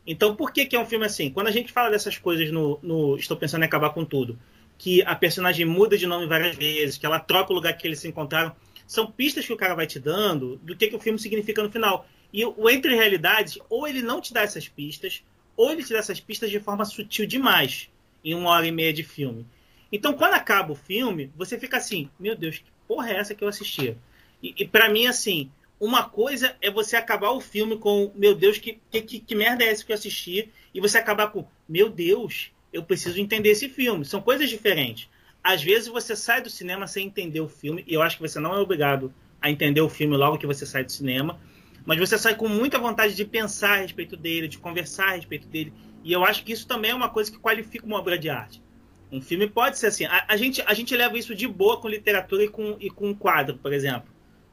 Então, 0.07 0.35
por 0.35 0.53
que, 0.53 0.67
que 0.67 0.77
é 0.77 0.81
um 0.81 0.87
filme 0.87 1.07
assim? 1.07 1.31
Quando 1.31 1.49
a 1.49 1.51
gente 1.51 1.73
fala 1.73 1.91
dessas 1.91 2.19
coisas 2.19 2.51
no, 2.51 2.79
no 2.83 3.17
Estou 3.17 3.37
Pensando 3.37 3.63
em 3.63 3.67
Acabar 3.67 3.91
com 3.91 4.05
Tudo, 4.05 4.39
que 4.77 5.03
a 5.03 5.15
personagem 5.15 5.67
muda 5.67 5.97
de 5.97 6.07
nome 6.07 6.27
várias 6.27 6.57
vezes, 6.57 6.97
que 6.97 7.07
ela 7.07 7.21
troca 7.21 7.53
o 7.53 7.55
lugar 7.55 7.77
que 7.77 7.87
eles 7.87 7.99
se 7.99 8.09
encontraram, 8.09 8.55
são 8.87 9.11
pistas 9.11 9.47
que 9.47 9.53
o 9.53 9.57
cara 9.57 9.75
vai 9.75 9.87
te 9.87 10.01
dando 10.01 10.57
do 10.57 10.75
que, 10.75 10.89
que 10.89 10.97
o 10.97 11.01
filme 11.01 11.19
significa 11.19 11.63
no 11.63 11.71
final. 11.71 12.07
E 12.33 12.45
o 12.45 12.69
Entre 12.69 12.95
Realidades, 12.95 13.59
ou 13.69 13.87
ele 13.87 14.03
não 14.03 14.21
te 14.21 14.33
dá 14.33 14.43
essas 14.43 14.69
pistas, 14.69 15.23
ou 15.57 15.71
ele 15.71 15.85
te 15.85 15.93
dá 15.93 15.99
essas 15.99 16.19
pistas 16.19 16.51
de 16.51 16.59
forma 16.59 16.85
sutil 16.85 17.27
demais, 17.27 17.91
em 18.25 18.35
uma 18.35 18.51
hora 18.51 18.67
e 18.67 18.73
meia 18.73 18.93
de 18.93 19.03
filme. 19.03 19.47
Então, 19.93 20.15
quando 20.15 20.35
acaba 20.35 20.73
o 20.73 20.77
filme, 20.77 21.31
você 21.37 21.59
fica 21.59 21.77
assim, 21.77 22.09
meu 22.19 22.35
Deus, 22.37 22.59
que 22.59 22.71
porra 22.89 23.11
é 23.11 23.17
essa 23.17 23.35
que 23.35 23.45
eu 23.45 23.49
assisti? 23.49 23.97
E, 24.43 24.55
e 24.59 24.67
para 24.67 24.89
mim, 24.89 25.07
assim, 25.07 25.51
uma 25.79 26.03
coisa 26.03 26.55
é 26.61 26.71
você 26.71 26.97
acabar 26.97 27.31
o 27.31 27.41
filme 27.41 27.77
com, 27.79 28.13
meu 28.15 28.35
Deus, 28.35 28.59
que, 28.59 28.79
que, 28.91 29.21
que, 29.21 29.35
merda 29.35 29.65
é 29.65 29.69
essa 29.69 29.85
que 29.85 29.93
eu 29.93 29.97
assisti? 29.97 30.51
E 30.75 30.81
você 30.81 30.99
acabar 30.99 31.29
com, 31.29 31.47
meu 31.69 31.89
Deus, 31.89 32.53
eu 32.73 32.83
preciso 32.83 33.19
entender 33.19 33.51
esse 33.51 33.69
filme. 33.69 34.05
São 34.05 34.21
coisas 34.21 34.49
diferentes. 34.49 35.09
Às 35.43 35.63
vezes 35.63 35.89
você 35.89 36.15
sai 36.15 36.43
do 36.43 36.51
cinema 36.51 36.87
sem 36.87 37.07
entender 37.07 37.41
o 37.41 37.49
filme, 37.49 37.83
e 37.87 37.95
eu 37.95 38.03
acho 38.03 38.17
que 38.17 38.23
você 38.23 38.39
não 38.39 38.55
é 38.55 38.59
obrigado 38.59 39.13
a 39.41 39.51
entender 39.51 39.81
o 39.81 39.89
filme 39.89 40.17
logo 40.17 40.37
que 40.37 40.47
você 40.47 40.67
sai 40.67 40.85
do 40.85 40.93
cinema, 40.93 41.41
mas 41.87 41.99
você 41.99 42.19
sai 42.19 42.35
com 42.35 42.47
muita 42.47 42.79
vontade 42.79 43.15
de 43.15 43.25
pensar 43.25 43.79
a 43.79 43.81
respeito 43.81 44.17
dele, 44.19 44.49
de 44.49 44.59
conversar 44.59 45.09
a 45.09 45.17
respeito 45.17 45.49
dele. 45.49 45.73
E 46.05 46.13
eu 46.13 46.25
acho 46.25 46.45
que 46.45 46.53
isso 46.53 46.67
também 46.67 46.91
é 46.91 46.95
uma 46.95 47.09
coisa 47.09 47.31
que 47.31 47.39
qualifica 47.39 47.87
uma 47.87 47.99
obra 47.99 48.19
de 48.19 48.29
arte. 48.29 48.63
Um 49.11 49.21
filme 49.21 49.49
pode 49.49 49.79
ser 49.79 49.87
assim. 49.87 50.05
A, 50.05 50.25
a 50.29 50.37
gente, 50.37 50.63
a 50.67 50.75
gente 50.75 50.95
leva 50.95 51.19
isso 51.19 51.35
de 51.35 51.49
boa 51.49 51.81
com 51.81 51.89
literatura 51.89 52.45
e 52.45 52.49
com, 52.49 52.77
e 52.79 52.91
com 52.91 53.15
quadro, 53.15 53.57
por 53.57 53.73
exemplo, 53.73 54.10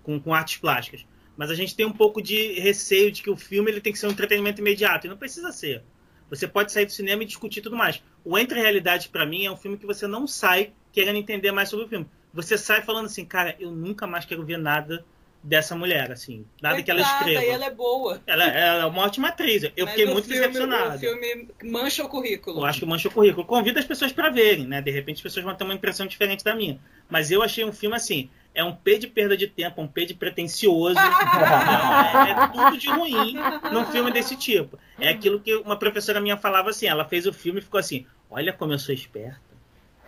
com, 0.08 0.18
com 0.22 0.34
artes 0.34 0.58
plásticas. 0.58 1.06
Mas 1.36 1.52
a 1.52 1.54
gente 1.54 1.76
tem 1.76 1.86
um 1.86 1.92
pouco 1.92 2.22
de 2.22 2.58
receio 2.62 3.12
de 3.12 3.22
que 3.22 3.30
o 3.30 3.36
filme 3.36 3.70
ele 3.70 3.82
tem 3.82 3.92
que 3.92 4.00
ser 4.00 4.08
um 4.08 4.12
entretenimento 4.12 4.62
imediato. 4.62 5.06
E 5.06 5.10
não 5.10 5.18
precisa 5.18 5.52
ser. 5.52 5.84
Você 6.30 6.48
pode 6.48 6.72
sair 6.72 6.86
do 6.86 6.92
cinema 6.94 7.24
e 7.24 7.26
discutir 7.26 7.62
tudo 7.62 7.76
mais. 7.76 8.02
O 8.24 8.38
Entre 8.38 8.60
Realidades, 8.60 9.08
para 9.08 9.26
mim, 9.26 9.46
é 9.46 9.52
um 9.52 9.58
filme 9.58 9.78
que 9.78 9.86
você 9.86 10.08
não 10.08 10.26
sai 10.26 10.72
querendo 10.94 11.18
entender 11.18 11.52
mais 11.52 11.68
sobre 11.68 11.86
o 11.86 11.90
filme. 11.90 12.08
Você 12.34 12.58
sai 12.58 12.82
falando 12.82 13.08
assim, 13.08 13.26
cara, 13.26 13.56
eu 13.60 13.70
nunca 13.70 14.08
mais 14.08 14.24
quero 14.24 14.46
ver 14.46 14.58
nada 14.58 15.06
dessa 15.44 15.76
mulher, 15.76 16.12
assim. 16.12 16.46
Nada 16.62 16.82
que 16.82 16.90
ela 16.90 17.02
Coitada, 17.02 17.20
escreva. 17.20 17.46
E 17.46 17.50
ela 17.50 17.66
é 17.66 17.72
boa. 17.74 18.22
Ela, 18.26 18.44
ela 18.46 18.84
é 18.84 18.86
uma 18.86 19.04
ótima 19.04 19.28
atriz. 19.28 19.64
Eu 19.64 19.86
Mas 19.86 19.90
fiquei 19.90 20.06
muito 20.06 20.28
filme- 20.28 20.40
decepcionado. 20.42 20.96
O 20.96 21.00
filme 21.00 21.50
mancha 21.64 22.04
o 22.04 22.10
currículo. 22.10 22.60
Eu 22.60 22.66
acho 22.66 22.80
que 22.80 22.86
mancha 22.86 23.08
o 23.08 23.12
currículo. 23.12 23.46
Convido 23.46 23.78
as 23.80 23.86
pessoas 23.86 24.12
para 24.12 24.30
verem, 24.30 24.66
né? 24.66 24.82
De 24.82 24.92
repente 24.92 25.18
as 25.18 25.22
pessoas 25.22 25.46
vão 25.46 25.56
ter 25.56 25.64
uma 25.64 25.74
impressão 25.74 26.08
diferente 26.08 26.44
da 26.44 26.56
minha. 26.56 26.80
Mas 27.10 27.32
eu 27.32 27.44
achei 27.44 27.64
um 27.64 27.72
filme 27.72 27.96
assim. 27.96 28.30
É 28.58 28.64
um 28.64 28.74
P 28.74 28.98
de 28.98 29.06
perda 29.06 29.38
de 29.38 29.46
tempo, 29.46 29.80
um 29.80 29.88
P 29.88 30.04
de 30.04 30.16
pretencioso. 30.16 30.98
é, 30.98 32.32
é 32.32 32.48
tudo 32.48 32.76
de 32.76 32.90
ruim 32.90 33.36
num 33.72 33.86
filme 33.86 34.12
desse 34.12 34.36
tipo. 34.36 34.80
É 35.00 35.10
aquilo 35.10 35.40
que 35.40 35.56
uma 35.58 35.78
professora 35.78 36.20
minha 36.20 36.36
falava 36.36 36.72
assim. 36.72 36.88
Ela 36.88 37.06
fez 37.06 37.28
o 37.28 37.32
filme 37.32 37.60
e 37.60 37.64
ficou 37.64 37.80
assim: 37.80 38.08
Olha 38.32 38.52
como 38.52 38.74
eu 38.74 38.80
sou 38.80 38.96
esperta. 38.96 39.40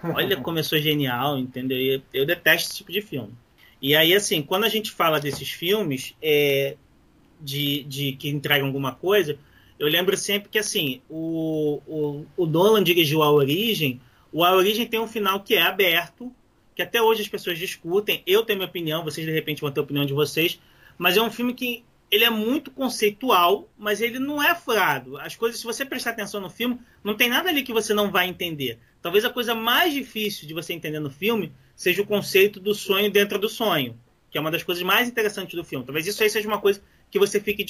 Olha 0.03 0.35
como 0.37 0.57
eu 0.57 0.63
sou 0.63 0.79
genial, 0.79 1.37
entendeu? 1.37 1.77
E 1.77 2.01
eu 2.11 2.25
detesto 2.25 2.69
esse 2.69 2.77
tipo 2.77 2.91
de 2.91 3.03
filme. 3.03 3.33
E 3.79 3.95
aí, 3.95 4.15
assim, 4.15 4.41
quando 4.41 4.63
a 4.63 4.69
gente 4.69 4.89
fala 4.89 5.19
desses 5.19 5.51
filmes 5.51 6.15
é, 6.19 6.75
de, 7.39 7.83
de 7.83 8.13
que 8.13 8.29
entregam 8.29 8.65
alguma 8.65 8.95
coisa, 8.95 9.37
eu 9.77 9.87
lembro 9.87 10.17
sempre 10.17 10.49
que, 10.49 10.57
assim, 10.57 11.01
o, 11.07 11.81
o, 11.85 12.25
o 12.35 12.45
Nolan 12.47 12.83
dirigiu 12.83 13.21
A 13.21 13.31
Origem. 13.31 14.01
O 14.31 14.43
A 14.43 14.53
Origem 14.55 14.87
tem 14.87 14.99
um 14.99 15.07
final 15.07 15.41
que 15.41 15.53
é 15.53 15.61
aberto, 15.61 16.33
que 16.79 16.83
até 16.83 17.01
hoje 17.01 17.21
as 17.21 17.27
pessoas 17.27 17.59
discutem. 17.59 18.23
Eu 18.25 18.45
tenho 18.45 18.57
minha 18.57 18.69
opinião, 18.69 19.03
vocês 19.03 19.27
de 19.27 19.33
repente 19.33 19.59
vão 19.59 19.69
ter 19.69 19.81
a 19.81 19.83
opinião 19.83 20.05
de 20.05 20.13
vocês. 20.13 20.61
Mas 20.97 21.17
é 21.17 21.21
um 21.21 21.29
filme 21.29 21.53
que 21.53 21.83
ele 22.09 22.23
é 22.23 22.29
muito 22.29 22.71
conceitual, 22.71 23.69
mas 23.77 23.99
ele 23.99 24.17
não 24.17 24.41
é 24.41 24.55
furado. 24.55 25.17
As 25.17 25.35
coisas, 25.35 25.59
se 25.59 25.65
você 25.65 25.83
prestar 25.83 26.11
atenção 26.11 26.39
no 26.39 26.49
filme, 26.49 26.79
não 27.03 27.15
tem 27.15 27.27
nada 27.27 27.49
ali 27.49 27.63
que 27.63 27.73
você 27.73 27.93
não 27.93 28.09
vai 28.09 28.29
entender. 28.29 28.79
Talvez 29.01 29.25
a 29.25 29.29
coisa 29.29 29.53
mais 29.53 29.93
difícil 29.93 30.47
de 30.47 30.53
você 30.53 30.71
entender 30.71 31.01
no 31.01 31.09
filme 31.09 31.51
seja 31.75 32.01
o 32.01 32.05
conceito 32.05 32.61
do 32.61 32.73
sonho 32.73 33.11
dentro 33.11 33.37
do 33.37 33.49
sonho, 33.49 33.99
que 34.31 34.37
é 34.37 34.41
uma 34.41 34.49
das 34.49 34.63
coisas 34.63 34.81
mais 34.81 35.09
interessantes 35.09 35.55
do 35.55 35.65
filme. 35.65 35.83
Talvez 35.83 36.07
isso 36.07 36.23
aí 36.23 36.29
seja 36.29 36.47
uma 36.47 36.61
coisa 36.61 36.81
que 37.11 37.19
você 37.19 37.41
fique 37.41 37.65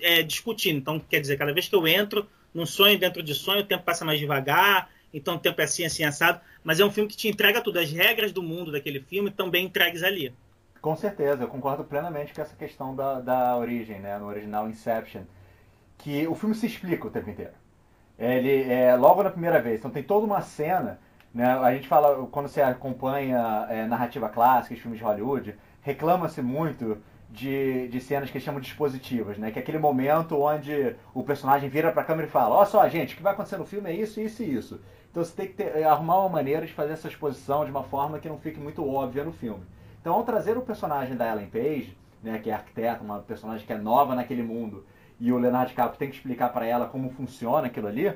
é, 0.00 0.20
discutindo. 0.24 0.78
Então, 0.78 0.98
quer 0.98 1.20
dizer, 1.20 1.36
cada 1.36 1.52
vez 1.52 1.68
que 1.68 1.76
eu 1.76 1.86
entro 1.86 2.26
num 2.52 2.66
sonho 2.66 2.98
dentro 2.98 3.22
de 3.22 3.36
sonho, 3.36 3.60
o 3.60 3.64
tempo 3.64 3.84
passa 3.84 4.04
mais 4.04 4.18
devagar, 4.18 4.90
então 5.12 5.36
o 5.36 5.38
tempo 5.38 5.60
é 5.60 5.64
assim, 5.64 5.84
assim, 5.84 6.04
assado. 6.04 6.40
Mas 6.62 6.80
é 6.80 6.84
um 6.84 6.90
filme 6.90 7.08
que 7.08 7.16
te 7.16 7.28
entrega 7.28 7.60
tudo. 7.60 7.78
As 7.78 7.90
regras 7.90 8.32
do 8.32 8.42
mundo 8.42 8.72
daquele 8.72 9.00
filme 9.00 9.32
bem 9.50 9.66
entregues 9.66 10.02
ali. 10.02 10.34
Com 10.80 10.96
certeza, 10.96 11.42
eu 11.42 11.48
concordo 11.48 11.84
plenamente 11.84 12.32
com 12.32 12.40
essa 12.40 12.54
questão 12.54 12.94
da, 12.94 13.20
da 13.20 13.56
origem, 13.56 14.00
né? 14.00 14.18
No 14.18 14.26
original 14.26 14.68
Inception. 14.68 15.22
Que 15.96 16.26
o 16.28 16.34
filme 16.34 16.54
se 16.54 16.66
explica 16.66 17.06
o 17.06 17.10
tempo 17.10 17.30
inteiro. 17.30 17.52
Ele 18.18 18.70
é 18.70 18.94
logo 18.96 19.22
na 19.22 19.30
primeira 19.30 19.60
vez. 19.60 19.78
Então 19.78 19.90
tem 19.90 20.02
toda 20.02 20.26
uma 20.26 20.40
cena, 20.40 21.00
né? 21.34 21.46
A 21.58 21.72
gente 21.74 21.88
fala, 21.88 22.26
quando 22.28 22.48
você 22.48 22.60
acompanha 22.60 23.66
é, 23.68 23.86
narrativa 23.86 24.28
clássica, 24.28 24.74
os 24.74 24.80
filmes 24.80 24.98
de 24.98 25.04
Hollywood, 25.04 25.54
reclama-se 25.82 26.42
muito 26.42 26.98
de, 27.30 27.88
de 27.88 28.00
cenas 28.00 28.30
que 28.30 28.40
chamam 28.40 28.60
de 28.60 28.66
dispositivas, 28.66 29.36
né? 29.38 29.50
Que 29.50 29.58
é 29.58 29.62
aquele 29.62 29.78
momento 29.78 30.40
onde 30.40 30.96
o 31.14 31.22
personagem 31.22 31.68
vira 31.68 31.92
pra 31.92 32.04
câmera 32.04 32.26
e 32.26 32.30
fala, 32.30 32.56
olha 32.56 32.66
só, 32.66 32.88
gente, 32.88 33.14
o 33.14 33.16
que 33.16 33.22
vai 33.22 33.32
acontecer 33.32 33.58
no 33.58 33.66
filme 33.66 33.90
é 33.90 33.94
isso, 33.94 34.20
isso 34.20 34.42
e 34.42 34.54
isso. 34.54 34.80
Então 35.10 35.24
você 35.24 35.34
tem 35.34 35.46
que 35.46 35.54
ter- 35.54 35.84
arrumar 35.84 36.20
uma 36.20 36.28
maneira 36.28 36.66
de 36.66 36.72
fazer 36.72 36.92
essa 36.92 37.08
exposição 37.08 37.64
de 37.64 37.70
uma 37.70 37.82
forma 37.82 38.18
que 38.18 38.28
não 38.28 38.38
fique 38.38 38.60
muito 38.60 38.86
óbvia 38.86 39.24
no 39.24 39.32
filme. 39.32 39.64
Então, 40.00 40.14
ao 40.14 40.22
trazer 40.22 40.56
o 40.56 40.62
personagem 40.62 41.16
da 41.16 41.30
Ellen 41.30 41.48
Page, 41.48 41.96
né, 42.22 42.38
que 42.38 42.50
é 42.50 42.54
arquiteta, 42.54 43.02
uma 43.02 43.20
personagem 43.20 43.66
que 43.66 43.72
é 43.72 43.76
nova 43.76 44.14
naquele 44.14 44.42
mundo, 44.42 44.84
e 45.20 45.32
o 45.32 45.38
Leonardo 45.38 45.70
DiCaprio 45.70 45.98
tem 45.98 46.08
que 46.08 46.16
explicar 46.16 46.50
para 46.52 46.64
ela 46.66 46.86
como 46.86 47.10
funciona 47.10 47.66
aquilo 47.66 47.88
ali, 47.88 48.12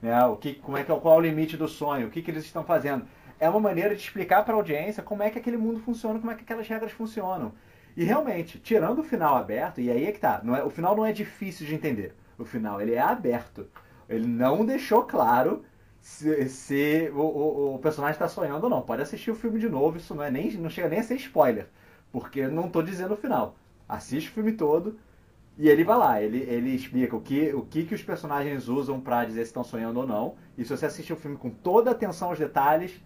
né, 0.00 0.24
o 0.24 0.36
que, 0.36 0.54
como 0.54 0.76
é 0.76 0.84
que 0.84 0.90
é, 0.90 0.96
qual 0.98 1.14
é 1.14 1.18
o 1.18 1.20
limite 1.20 1.56
do 1.56 1.68
sonho, 1.68 2.06
o 2.06 2.10
que, 2.10 2.22
que 2.22 2.30
eles 2.30 2.44
estão 2.44 2.64
fazendo. 2.64 3.06
É 3.38 3.48
uma 3.50 3.60
maneira 3.60 3.94
de 3.94 4.00
explicar 4.00 4.44
para 4.44 4.54
a 4.54 4.56
audiência 4.56 5.02
como 5.02 5.22
é 5.22 5.30
que 5.30 5.38
aquele 5.38 5.58
mundo 5.58 5.80
funciona, 5.80 6.18
como 6.18 6.30
é 6.32 6.34
que 6.34 6.42
aquelas 6.42 6.66
regras 6.66 6.92
funcionam. 6.92 7.52
E 7.94 8.04
realmente, 8.04 8.58
tirando 8.58 9.00
o 9.00 9.04
final 9.04 9.36
aberto, 9.36 9.80
e 9.80 9.90
aí 9.90 10.06
é 10.06 10.12
que 10.12 10.18
tá, 10.20 10.42
é, 10.44 10.62
o 10.62 10.70
final 10.70 10.96
não 10.96 11.04
é 11.04 11.12
difícil 11.12 11.66
de 11.66 11.74
entender. 11.74 12.14
O 12.38 12.44
final 12.44 12.80
ele 12.80 12.94
é 12.94 13.00
aberto. 13.00 13.66
Ele 14.08 14.26
não 14.26 14.64
deixou 14.64 15.02
claro 15.04 15.64
se, 16.06 16.48
se 16.48 17.10
o, 17.12 17.18
o, 17.20 17.74
o 17.74 17.78
personagem 17.80 18.14
está 18.14 18.28
sonhando 18.28 18.64
ou 18.64 18.70
não. 18.70 18.80
Pode 18.80 19.02
assistir 19.02 19.32
o 19.32 19.34
filme 19.34 19.58
de 19.58 19.68
novo, 19.68 19.96
isso 19.96 20.14
não 20.14 20.22
é 20.22 20.30
nem 20.30 20.52
não 20.52 20.70
chega 20.70 20.88
nem 20.88 21.00
a 21.00 21.02
ser 21.02 21.16
spoiler, 21.16 21.66
porque 22.12 22.46
não 22.46 22.66
estou 22.66 22.80
dizendo 22.80 23.14
o 23.14 23.16
final. 23.16 23.56
Assiste 23.88 24.30
o 24.30 24.32
filme 24.32 24.52
todo 24.52 24.96
e 25.58 25.68
ele 25.68 25.82
vai 25.82 25.98
lá, 25.98 26.22
ele, 26.22 26.38
ele 26.42 26.70
explica 26.70 27.16
o 27.16 27.20
que, 27.20 27.52
o 27.52 27.62
que, 27.62 27.84
que 27.84 27.94
os 27.94 28.02
personagens 28.04 28.68
usam 28.68 29.00
para 29.00 29.24
dizer 29.24 29.40
se 29.40 29.48
estão 29.48 29.64
sonhando 29.64 29.98
ou 29.98 30.06
não. 30.06 30.36
E 30.56 30.64
se 30.64 30.70
você 30.76 30.86
assistir 30.86 31.12
o 31.12 31.16
filme 31.16 31.36
com 31.36 31.50
toda 31.50 31.90
atenção 31.90 32.28
aos 32.28 32.38
detalhes, 32.38 33.02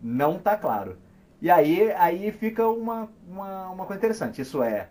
não 0.00 0.38
tá 0.38 0.54
claro. 0.56 0.98
E 1.40 1.50
aí, 1.50 1.90
aí 1.92 2.30
fica 2.32 2.68
uma, 2.68 3.08
uma, 3.26 3.70
uma 3.70 3.86
coisa 3.86 3.98
interessante. 3.98 4.42
Isso 4.42 4.62
é 4.62 4.90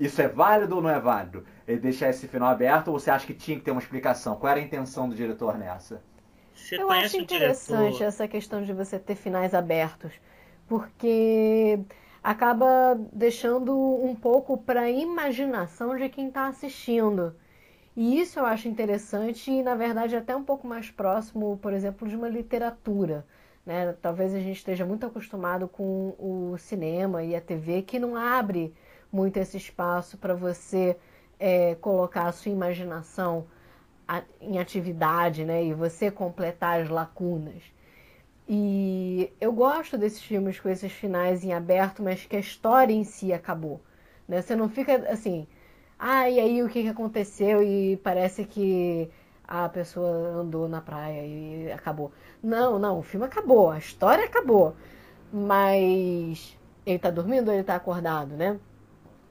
isso 0.00 0.20
é 0.20 0.28
válido 0.28 0.76
ou 0.76 0.82
não 0.82 0.90
é 0.90 0.98
válido? 1.00 1.44
Ele 1.66 1.78
deixar 1.80 2.10
esse 2.10 2.26
final 2.28 2.48
aberto 2.48 2.88
ou 2.88 2.98
você 2.98 3.10
acha 3.10 3.26
que 3.26 3.34
tinha 3.34 3.56
que 3.58 3.64
ter 3.64 3.70
uma 3.70 3.80
explicação? 3.80 4.36
Qual 4.36 4.50
era 4.50 4.60
a 4.60 4.64
intenção 4.64 5.08
do 5.08 5.14
diretor 5.14 5.56
nessa? 5.58 6.02
Você 6.58 6.76
Eu 6.76 6.90
acho 6.90 7.16
interessante 7.16 7.98
diretor? 7.98 8.04
essa 8.04 8.28
questão 8.28 8.62
de 8.62 8.72
você 8.72 8.98
ter 8.98 9.14
finais 9.16 9.54
abertos, 9.54 10.12
porque 10.66 11.78
acaba 12.22 12.94
deixando 13.12 13.74
um 13.76 14.14
pouco 14.14 14.58
para 14.58 14.82
a 14.82 14.90
imaginação 14.90 15.96
de 15.96 16.08
quem 16.08 16.28
está 16.28 16.46
assistindo. 16.48 17.34
E 17.96 18.20
isso 18.20 18.38
eu 18.38 18.46
acho 18.46 18.68
interessante 18.68 19.50
e, 19.50 19.62
na 19.62 19.74
verdade, 19.74 20.16
até 20.16 20.34
um 20.36 20.44
pouco 20.44 20.66
mais 20.66 20.90
próximo, 20.90 21.58
por 21.58 21.72
exemplo, 21.72 22.08
de 22.08 22.16
uma 22.16 22.28
literatura. 22.28 23.26
Né? 23.66 23.92
Talvez 24.00 24.34
a 24.34 24.38
gente 24.40 24.56
esteja 24.58 24.86
muito 24.86 25.06
acostumado 25.06 25.68
com 25.68 26.14
o 26.18 26.56
cinema 26.58 27.22
e 27.24 27.34
a 27.36 27.40
TV, 27.40 27.82
que 27.82 27.98
não 27.98 28.16
abre 28.16 28.74
muito 29.12 29.36
esse 29.38 29.56
espaço 29.56 30.16
para 30.18 30.34
você 30.34 30.96
é, 31.38 31.74
colocar 31.76 32.26
a 32.26 32.32
sua 32.32 32.52
imaginação 32.52 33.46
em 34.40 34.58
atividade, 34.58 35.44
né? 35.44 35.64
E 35.64 35.74
você 35.74 36.10
completar 36.10 36.80
as 36.80 36.88
lacunas. 36.88 37.62
E 38.48 39.30
eu 39.40 39.52
gosto 39.52 39.98
desses 39.98 40.22
filmes 40.22 40.58
com 40.58 40.68
esses 40.68 40.90
finais 40.92 41.44
em 41.44 41.52
aberto, 41.52 42.02
mas 42.02 42.24
que 42.24 42.36
a 42.36 42.40
história 42.40 42.92
em 42.94 43.04
si 43.04 43.32
acabou. 43.32 43.80
Né? 44.26 44.40
Você 44.42 44.56
não 44.56 44.68
fica 44.68 44.94
assim, 45.10 45.46
ah, 45.98 46.28
e 46.30 46.40
aí 46.40 46.62
o 46.62 46.68
que 46.68 46.82
que 46.82 46.88
aconteceu? 46.88 47.62
E 47.62 47.96
parece 47.98 48.44
que 48.44 49.10
a 49.46 49.68
pessoa 49.68 50.08
andou 50.40 50.68
na 50.68 50.80
praia 50.80 51.24
e 51.26 51.72
acabou. 51.72 52.12
Não, 52.42 52.78
não, 52.78 52.98
o 53.00 53.02
filme 53.02 53.26
acabou, 53.26 53.70
a 53.70 53.78
história 53.78 54.24
acabou. 54.24 54.76
mas 55.32 56.58
ele 56.86 56.98
tá 56.98 57.10
dormindo 57.10 57.48
ou 57.48 57.54
ele 57.54 57.64
tá 57.64 57.76
acordado, 57.76 58.36
né? 58.36 58.58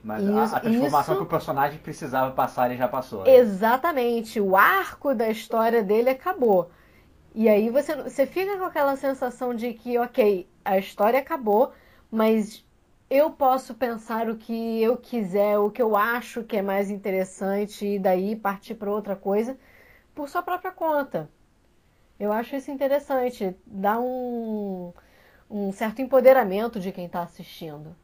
Mas 0.04 0.24
Isso- 0.24 0.56
a, 0.56 0.58
a 0.58 0.60
transformação 0.62 1.16
isso- 1.16 1.22
que 1.22 1.24
o 1.24 1.30
personagem 1.30 1.80
precisava 1.80 2.32
passar, 2.34 2.68
ele 2.70 2.78
já 2.78 2.88
passou. 2.88 3.26
né? 3.26 3.36
Exatamente, 3.36 4.40
o 4.40 4.56
arco 4.56 5.14
da 5.14 5.30
história 5.30 5.84
dele 5.84 6.10
acabou. 6.10 6.72
E 7.36 7.50
aí 7.50 7.70
você, 7.70 7.96
você 7.96 8.26
fica 8.28 8.58
com 8.58 8.66
aquela 8.66 8.96
sensação 8.98 9.54
de 9.56 9.74
que, 9.74 9.98
ok, 10.00 10.50
a 10.66 10.78
história 10.78 11.20
acabou, 11.20 11.74
mas 12.12 12.66
eu 13.10 13.32
posso 13.32 13.76
pensar 13.76 14.30
o 14.30 14.38
que 14.38 14.82
eu 14.82 14.98
quiser, 14.98 15.58
o 15.60 15.72
que 15.72 15.82
eu 15.82 15.96
acho 15.98 16.44
que 16.44 16.58
é 16.58 16.62
mais 16.62 16.90
interessante, 16.92 17.86
e 17.86 18.00
daí 18.00 18.36
partir 18.36 18.76
para 18.76 18.92
outra 18.92 19.16
coisa 19.16 19.58
por 20.16 20.30
sua 20.30 20.44
própria 20.44 20.72
conta. 20.72 21.30
Eu 22.20 22.32
acho 22.34 22.56
isso 22.56 22.72
interessante, 22.72 23.56
dá 23.66 24.00
um, 24.00 24.94
um 25.50 25.72
certo 25.72 26.02
empoderamento 26.02 26.80
de 26.80 26.92
quem 26.92 27.06
está 27.08 27.24
assistindo. 27.24 27.96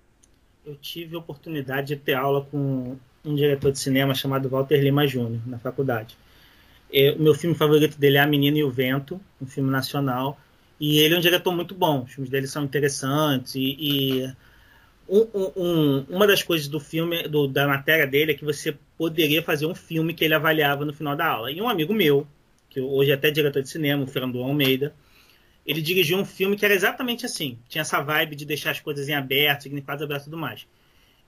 Eu 0.66 0.76
tive 0.76 1.16
a 1.16 1.20
oportunidade 1.20 1.88
de 1.88 1.96
ter 1.98 2.14
aula 2.14 2.46
com 2.50 2.96
um 3.26 3.36
diretor 3.36 3.72
de 3.72 3.80
cinema 3.80 4.16
chamado 4.16 4.50
Walter 4.50 4.82
Lima 4.82 5.06
Jr. 5.06 5.40
na 5.46 5.58
faculdade. 5.60 6.16
É, 6.92 7.12
o 7.12 7.20
meu 7.22 7.34
filme 7.34 7.56
favorito 7.56 7.98
dele 7.98 8.18
é 8.18 8.22
A 8.22 8.28
Menina 8.28 8.58
e 8.58 8.64
o 8.64 8.70
Vento, 8.72 9.20
um 9.42 9.46
filme 9.46 9.70
nacional. 9.70 10.40
E 10.80 11.00
ele 11.00 11.16
é 11.16 11.18
um 11.18 11.22
diretor 11.22 11.54
muito 11.54 11.74
bom. 11.74 12.04
Os 12.04 12.14
filmes 12.14 12.30
dele 12.30 12.48
são 12.48 12.64
interessantes. 12.64 13.56
E, 13.56 13.78
e 13.80 14.34
um- 15.10 15.28
um- 15.56 16.06
uma 16.10 16.26
das 16.28 16.44
coisas 16.44 16.68
do 16.68 16.80
filme, 16.80 17.28
do- 17.28 17.48
da 17.48 17.68
matéria 17.68 18.08
dele, 18.08 18.32
é 18.32 18.36
que 18.36 18.46
você 18.46 18.76
poderia 18.98 19.42
fazer 19.44 19.66
um 19.66 19.76
filme 19.76 20.14
que 20.14 20.24
ele 20.24 20.34
avaliava 20.34 20.86
no 20.86 20.94
final 20.94 21.16
da 21.16 21.26
aula. 21.26 21.52
E 21.52 21.62
um 21.62 21.68
amigo 21.68 21.94
meu, 21.94 22.26
que 22.70 22.80
hoje 22.80 23.12
é 23.12 23.14
até 23.16 23.32
diretor 23.32 23.62
de 23.62 23.70
cinema, 23.70 24.04
o 24.04 24.08
Fernando 24.08 24.42
Almeida, 24.42 24.94
ele 25.66 25.82
dirigiu 25.82 26.18
um 26.18 26.26
filme 26.26 26.58
que 26.58 26.66
era 26.66 26.74
exatamente 26.74 27.26
assim. 27.26 27.58
Tinha 27.70 27.82
essa 27.82 28.02
vibe 28.02 28.36
de 28.36 28.46
deixar 28.46 28.72
as 28.72 28.80
coisas 28.80 29.08
em 29.08 29.14
aberto, 29.14 29.64
significados 29.64 30.04
abertos 30.04 30.28
e 30.28 30.30
tudo 30.30 30.40
mais. 30.40 30.68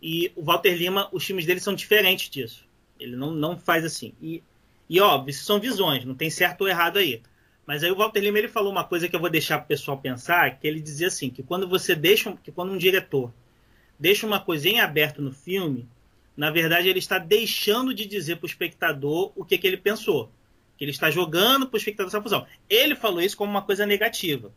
E 0.02 0.32
o 0.36 0.44
Walter 0.44 0.76
Lima, 0.76 1.10
os 1.12 1.24
filmes 1.26 1.46
dele 1.46 1.60
são 1.60 1.74
diferentes 1.74 2.30
disso. 2.30 2.68
Ele 3.00 3.16
não, 3.16 3.32
não 3.32 3.58
faz 3.58 3.86
assim. 3.86 4.14
E, 4.22 4.44
e 4.90 5.00
óbvio, 5.00 5.32
isso 5.32 5.46
são 5.46 5.60
visões, 5.60 6.06
não 6.06 6.16
tem 6.16 6.30
certo 6.30 6.62
ou 6.62 6.68
errado 6.68 6.98
aí. 6.98 7.22
Mas 7.66 7.84
aí 7.84 7.92
o 7.92 7.96
Walter 7.96 8.20
Lima 8.20 8.38
ele 8.38 8.48
falou 8.48 8.72
uma 8.72 8.84
coisa 8.84 9.08
que 9.08 9.16
eu 9.16 9.20
vou 9.20 9.30
deixar 9.30 9.60
o 9.60 9.66
pessoal 9.66 9.98
pensar, 9.98 10.60
que 10.60 10.68
ele 10.68 10.80
dizia 10.80 11.08
assim, 11.08 11.30
que 11.30 11.42
quando 11.42 11.68
você 11.68 11.96
deixa, 11.96 12.36
que 12.44 12.52
quando 12.52 12.72
um 12.74 12.78
diretor 12.78 13.34
deixa 13.98 14.28
uma 14.28 14.40
coisa 14.40 14.68
em 14.68 14.80
aberto 14.80 15.22
no 15.22 15.32
filme, 15.32 15.88
na 16.36 16.52
verdade 16.52 16.88
ele 16.90 17.00
está 17.00 17.18
deixando 17.18 17.94
de 17.94 18.06
dizer 18.06 18.36
para 18.36 18.46
o 18.46 18.50
espectador 18.50 19.32
o 19.36 19.46
que, 19.46 19.58
que 19.58 19.66
ele 19.66 19.78
pensou. 19.78 20.30
Que 20.78 20.84
ele 20.84 20.92
está 20.92 21.10
jogando 21.10 21.68
para 21.68 21.76
o 21.76 21.78
espectador 21.78 22.10
essa 22.10 22.22
função. 22.22 22.46
Ele 22.70 22.96
falou 22.96 23.22
isso 23.22 23.38
como 23.38 23.52
uma 23.52 23.62
coisa 23.62 23.86
negativa. 23.86 24.52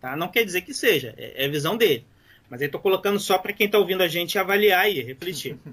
Tá? 0.00 0.16
Não 0.16 0.28
quer 0.28 0.44
dizer 0.44 0.62
que 0.62 0.74
seja, 0.74 1.14
é, 1.16 1.44
é 1.44 1.48
visão 1.48 1.76
dele. 1.76 2.04
Mas 2.50 2.60
aí 2.60 2.66
estou 2.66 2.80
colocando 2.80 3.18
só 3.18 3.38
para 3.38 3.52
quem 3.52 3.66
está 3.66 3.78
ouvindo 3.78 4.02
a 4.02 4.08
gente 4.08 4.38
avaliar 4.38 4.90
e 4.90 5.00
refletir. 5.00 5.56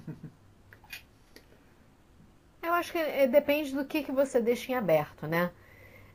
Eu 2.62 2.74
acho 2.74 2.91
que 2.91 2.98
eh, 2.98 3.25
depende 3.27 3.74
do 3.74 3.84
que, 3.84 4.03
que 4.03 4.12
você 4.12 4.39
deixa 4.39 4.72
em 4.72 4.75
aberto, 4.75 5.25
né? 5.25 5.50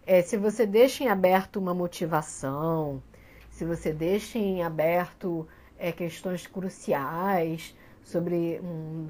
É, 0.07 0.23
se 0.23 0.37
você 0.37 0.67
deixa 0.67 1.03
em 1.03 1.09
aberto 1.09 1.57
uma 1.57 1.75
motivação, 1.75 3.03
se 3.51 3.65
você 3.65 3.93
deixa 3.93 4.39
em 4.39 4.63
aberto 4.63 5.49
é, 5.79 5.91
questões 5.91 6.47
cruciais 6.47 7.75
sobre 8.03 8.61
um 8.63 9.09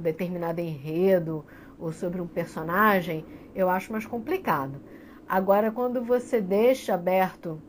determinado 0.00 0.60
enredo 0.60 1.44
ou 1.78 1.92
sobre 1.92 2.20
um 2.20 2.26
personagem, 2.26 3.24
eu 3.54 3.68
acho 3.68 3.92
mais 3.92 4.06
complicado. 4.06 4.80
Agora, 5.28 5.70
quando 5.72 6.02
você 6.02 6.40
deixa 6.40 6.94
aberto 6.94 7.60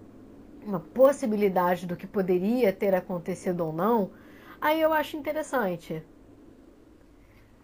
uma 0.64 0.80
possibilidade 0.80 1.88
do 1.88 1.96
que 1.96 2.06
poderia 2.06 2.74
ter 2.74 2.94
acontecido 2.94 3.66
ou 3.66 3.74
não, 3.74 4.12
aí 4.60 4.82
eu 4.82 4.94
acho 4.94 5.18
interessante. 5.18 6.04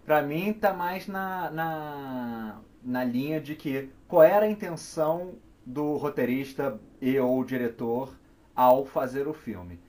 Pra 0.05 0.21
mim, 0.21 0.53
tá 0.53 0.73
mais 0.73 1.08
na, 1.08 1.51
na, 1.51 2.62
na 2.84 3.03
linha 3.03 3.39
de 3.39 3.56
que 3.56 3.89
qual 4.08 4.23
era 4.23 4.45
a 4.45 4.49
intenção 4.49 5.36
do 5.65 5.95
roteirista 5.95 6.79
e 7.01 7.17
ou 7.19 7.43
diretor 7.43 8.13
ao 8.56 8.86
fazer 8.86 9.27
o 9.27 9.34
filme. 9.34 9.79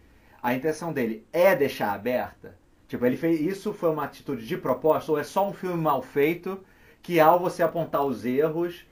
A 0.43 0.55
intenção 0.55 0.93
dele 0.93 1.27
é 1.33 1.55
deixar 1.57 1.93
aberta? 1.93 2.57
Tipo, 2.95 3.07
ele 3.07 3.17
fez 3.17 3.41
isso 3.41 3.73
foi 3.73 3.91
uma 3.91 4.05
atitude 4.05 4.47
de 4.47 4.57
propósito 4.57 5.11
ou 5.11 5.19
é 5.19 5.25
só 5.25 5.49
um 5.49 5.53
filme 5.53 5.83
mal 5.83 6.01
feito 6.01 6.61
que 7.03 7.19
ao 7.19 7.41
você 7.41 7.61
apontar 7.61 8.05
os 8.05 8.25
erros, 8.25 8.87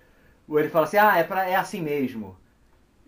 ele 0.51 0.69
fala 0.69 0.87
assim, 0.87 0.97
ah, 0.97 1.17
é, 1.17 1.23
pra, 1.23 1.49
é 1.49 1.55
assim 1.55 1.81
mesmo. 1.81 2.37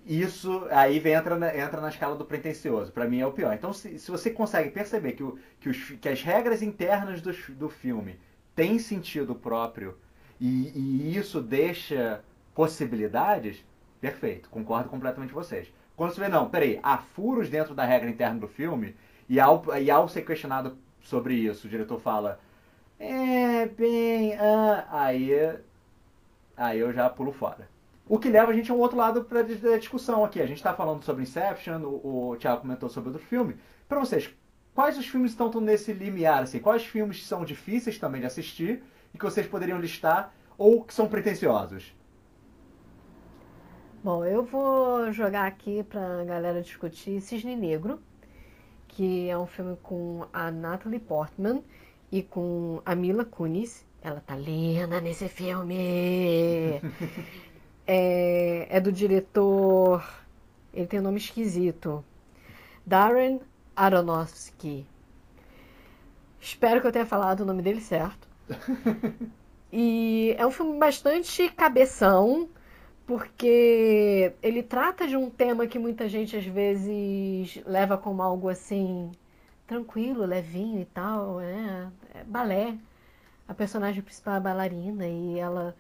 Isso 0.07 0.67
aí 0.71 1.01
vem- 1.01 1.15
entra 1.15 1.37
na, 1.37 1.57
entra 1.57 1.81
na 1.81 1.89
escala 1.89 2.15
do 2.17 2.25
pretencioso. 2.25 2.93
Pra 2.93 3.09
mim 3.09 3.21
é 3.21 3.27
o 3.27 3.33
pior. 3.33 3.53
Então, 3.55 3.73
se, 3.73 3.99
se 3.99 4.11
você 4.11 4.31
consegue 4.31 4.71
perceber 4.71 5.13
que, 5.15 5.23
o, 5.25 5.37
que, 5.61 5.69
os, 5.71 5.91
que 6.01 6.09
as 6.09 6.23
regras 6.23 6.63
internas 6.63 7.21
do, 7.21 7.33
do 7.55 7.69
filme 7.69 8.19
têm 8.55 8.79
sentido 8.79 9.35
próprio 9.35 9.97
e, 10.41 10.71
e 10.79 11.17
isso 11.17 11.41
deixa 11.41 12.23
possibilidades, 12.55 13.65
perfeito. 14.01 14.49
Concordo 14.51 14.89
completamente 14.89 15.33
com 15.33 15.43
vocês. 15.43 15.73
Quando 15.97 16.15
você 16.15 16.21
vê, 16.21 16.29
não, 16.29 16.49
peraí, 16.49 16.79
há 16.83 16.99
furos 16.99 17.49
dentro 17.51 17.75
da 17.75 17.85
regra 17.85 18.09
interna 18.11 18.39
do 18.41 18.49
filme 18.49 18.95
e 19.29 19.41
ao, 19.41 19.65
e 19.81 19.91
ao 19.91 20.09
ser 20.09 20.23
questionado 20.23 20.77
sobre 21.05 21.35
isso, 21.35 21.67
o 21.67 21.71
diretor 21.71 22.01
fala, 22.01 22.41
é, 22.99 23.67
bem, 23.67 24.35
ah, 24.35 24.87
aí, 24.91 25.31
aí 26.57 26.79
eu 26.79 26.93
já 26.93 27.09
pulo 27.09 27.33
fora. 27.33 27.69
O 28.07 28.19
que 28.19 28.29
leva 28.29 28.51
a 28.51 28.55
gente 28.55 28.71
a 28.71 28.75
um 28.75 28.79
outro 28.79 28.97
lado 28.97 29.25
pra, 29.25 29.43
da 29.43 29.77
discussão 29.79 30.25
aqui. 30.25 30.41
A 30.41 30.47
gente 30.47 30.59
está 30.59 30.75
falando 30.75 31.03
sobre 31.03 31.23
Inception, 31.23 31.81
o, 31.83 32.31
o 32.31 32.37
Thiago 32.37 32.63
comentou 32.63 32.89
sobre 32.89 33.11
outro 33.11 33.25
filme. 33.27 33.57
Para 33.89 34.01
vocês, 34.01 34.31
quais 34.75 34.99
os 34.99 35.07
filmes 35.07 35.31
estão 35.31 35.51
nesse 35.61 35.93
limiar? 35.93 36.43
Assim? 36.43 36.59
Quais 36.59 36.85
filmes 36.85 37.27
são 37.27 37.45
difíceis 37.45 37.99
também 37.99 38.21
de 38.21 38.27
assistir 38.27 38.83
e 39.13 39.19
que 39.19 39.25
vocês 39.25 39.47
poderiam 39.47 39.79
listar 39.79 40.35
ou 40.59 40.85
que 40.85 40.93
são 40.93 41.09
pretensiosos? 41.09 41.95
Bom, 44.03 44.23
eu 44.23 44.43
vou 44.45 45.11
jogar 45.13 45.47
aqui 45.47 45.83
pra 45.83 46.25
galera 46.25 46.61
discutir 46.61 47.23
Cisne 47.23 47.57
Negro, 47.57 48.03
que 48.89 49.29
é 49.29 49.37
um 49.37 49.47
filme 49.47 49.77
com 49.83 50.27
a 50.33 50.51
Natalie 50.51 50.99
Portman 50.99 51.63
e 52.11 52.23
com 52.23 52.81
a 52.85 52.95
Mila 52.95 53.25
Kunis. 53.25 53.85
Ela 54.03 54.21
tá 54.21 54.37
linda 54.37 55.01
nesse 55.01 55.29
filme! 55.29 56.81
é, 57.87 58.67
é 58.69 58.81
do 58.81 58.93
diretor. 58.93 60.07
Ele 60.73 60.87
tem 60.87 61.01
um 61.01 61.05
nome 61.05 61.19
esquisito. 61.19 62.05
Darren 62.85 63.41
Aronofsky. 63.75 64.87
Espero 66.41 66.81
que 66.81 66.87
eu 66.87 66.93
tenha 66.93 67.07
falado 67.07 67.41
o 67.41 67.47
nome 67.47 67.63
dele 67.63 67.81
certo. 67.81 68.29
E 69.77 70.37
é 70.39 70.47
um 70.47 70.53
filme 70.53 70.79
bastante 70.79 71.49
cabeção, 71.49 72.49
porque 73.07 74.35
ele 74.43 74.63
trata 74.63 75.07
de 75.07 75.17
um 75.17 75.29
tema 75.29 75.67
que 75.67 75.79
muita 75.79 76.09
gente 76.09 76.37
às 76.37 76.47
vezes 76.47 77.63
leva 77.67 77.99
como 77.99 78.23
algo 78.23 78.49
assim 78.49 79.11
tranquilo, 79.67 80.25
levinho 80.25 80.81
e 80.81 80.85
tal, 80.87 81.37
né? 81.39 81.93
É 82.15 82.25
balé. 82.25 82.79
A 83.47 83.55
personagem 83.55 84.03
principal 84.03 84.37
é 84.37 84.41
bailarina 84.41 85.07
e 85.07 85.39
ela 85.39 85.77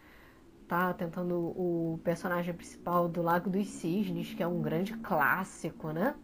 tá 0.68 0.92
tentando 0.92 1.34
o 1.37 2.00
personagem 2.04 2.52
principal 2.54 3.08
do 3.08 3.22
Lago 3.22 3.48
dos 3.50 3.68
Cisnes, 3.68 4.34
que 4.34 4.42
é 4.42 4.46
um 4.46 4.60
grande 4.60 4.94
clássico, 4.98 5.90
né? 5.92 6.14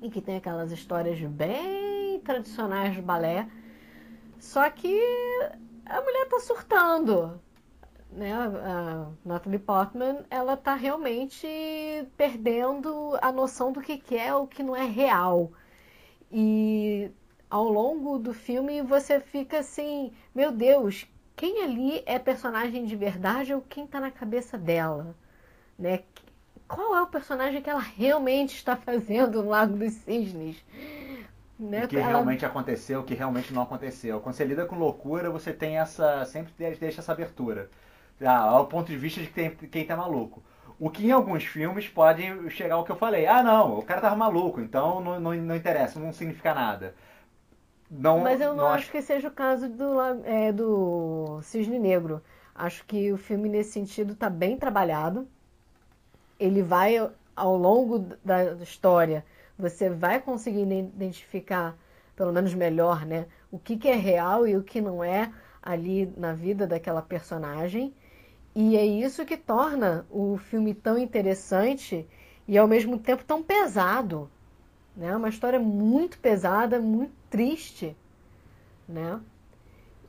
E 0.00 0.10
que 0.10 0.20
tem 0.20 0.36
aquelas 0.36 0.72
histórias 0.72 1.20
bem 1.20 2.20
tradicionais 2.20 2.94
de 2.94 3.02
balé. 3.02 3.48
Só 4.38 4.68
que 4.70 4.98
a 5.84 6.00
mulher 6.00 6.28
tá 6.28 6.40
surtando, 6.40 7.40
né? 8.12 8.32
A 8.32 9.08
Natalie 9.24 9.58
Portman, 9.58 10.24
ela 10.30 10.56
tá 10.56 10.74
realmente 10.74 11.46
perdendo 12.16 13.18
a 13.22 13.32
noção 13.32 13.72
do 13.72 13.80
que 13.80 13.98
que 13.98 14.16
é 14.16 14.34
o 14.34 14.46
que 14.46 14.62
não 14.62 14.76
é 14.76 14.84
real. 14.84 15.52
E 16.30 17.10
ao 17.50 17.64
longo 17.68 18.18
do 18.18 18.32
filme 18.34 18.82
você 18.82 19.20
fica 19.20 19.58
assim, 19.60 20.12
meu 20.34 20.52
Deus, 20.52 21.06
quem 21.36 21.62
ali 21.62 22.02
é 22.06 22.18
personagem 22.18 22.84
de 22.84 22.96
verdade 22.96 23.54
ou 23.54 23.60
quem 23.62 23.86
tá 23.86 24.00
na 24.00 24.10
cabeça 24.10 24.56
dela, 24.58 25.14
né? 25.78 26.00
Qual 26.68 26.96
é 26.96 27.02
o 27.02 27.06
personagem 27.06 27.60
que 27.60 27.68
ela 27.68 27.80
realmente 27.80 28.54
está 28.56 28.76
fazendo 28.76 29.42
no 29.42 29.50
Lago 29.50 29.76
dos 29.76 29.92
Cisnes? 29.92 30.64
Né? 31.58 31.84
O 31.84 31.88
que 31.88 31.96
Ela- 31.96 32.08
realmente 32.08 32.44
aconteceu, 32.44 33.00
o 33.00 33.04
que 33.04 33.14
realmente 33.14 33.52
não 33.52 33.62
aconteceu. 33.62 34.20
Quando 34.20 34.34
você 34.34 34.44
lida 34.44 34.66
com 34.66 34.76
loucura, 34.76 35.30
você 35.30 35.52
tem 35.52 35.78
essa. 35.78 36.24
sempre 36.24 36.52
deixa 36.76 37.00
essa 37.00 37.12
abertura. 37.12 37.70
Ah, 38.24 38.40
ao 38.40 38.66
ponto 38.66 38.88
de 38.88 38.96
vista 38.96 39.20
de 39.20 39.28
quem, 39.28 39.50
quem 39.50 39.86
tá 39.86 39.96
maluco. 39.96 40.42
O 40.78 40.90
que 40.90 41.06
em 41.06 41.12
alguns 41.12 41.44
filmes 41.44 41.88
pode 41.88 42.22
chegar 42.50 42.74
ao 42.76 42.84
que 42.84 42.90
eu 42.92 42.96
falei. 42.96 43.26
Ah, 43.26 43.42
não, 43.42 43.78
o 43.78 43.82
cara 43.82 44.00
tava 44.00 44.16
maluco, 44.16 44.60
então 44.60 45.00
não, 45.00 45.20
não, 45.20 45.34
não 45.34 45.56
interessa, 45.56 46.00
não 46.00 46.12
significa 46.12 46.54
nada. 46.54 46.94
Não, 47.90 48.20
Mas 48.20 48.40
eu 48.40 48.50
não, 48.54 48.64
não 48.64 48.68
acho 48.68 48.90
que 48.90 49.02
seja 49.02 49.28
o 49.28 49.30
caso 49.30 49.68
do, 49.68 50.00
é, 50.24 50.50
do 50.50 51.40
Cisne 51.42 51.78
Negro. 51.78 52.22
Acho 52.54 52.84
que 52.86 53.12
o 53.12 53.18
filme, 53.18 53.48
nesse 53.48 53.72
sentido, 53.72 54.14
está 54.14 54.30
bem 54.30 54.56
trabalhado. 54.56 55.28
Ele 56.38 56.62
vai, 56.62 56.96
ao 57.36 57.56
longo 57.56 57.98
da 58.24 58.54
história, 58.54 59.24
você 59.58 59.90
vai 59.90 60.20
conseguir 60.20 60.62
identificar, 60.62 61.76
pelo 62.16 62.32
menos 62.32 62.54
melhor, 62.54 63.04
né, 63.06 63.26
o 63.50 63.58
que, 63.58 63.76
que 63.76 63.88
é 63.88 63.94
real 63.94 64.46
e 64.46 64.56
o 64.56 64.62
que 64.62 64.80
não 64.80 65.04
é 65.04 65.30
ali 65.62 66.12
na 66.16 66.32
vida 66.32 66.66
daquela 66.66 67.02
personagem. 67.02 67.94
E 68.54 68.76
é 68.76 68.84
isso 68.84 69.24
que 69.24 69.36
torna 69.36 70.06
o 70.10 70.36
filme 70.36 70.74
tão 70.74 70.98
interessante 70.98 72.06
e 72.46 72.58
ao 72.58 72.68
mesmo 72.68 72.98
tempo 72.98 73.24
tão 73.24 73.42
pesado. 73.42 74.30
Né? 74.96 75.16
Uma 75.16 75.28
história 75.28 75.58
muito 75.58 76.18
pesada, 76.18 76.78
muito 76.78 77.14
triste. 77.30 77.96
Né? 78.86 79.20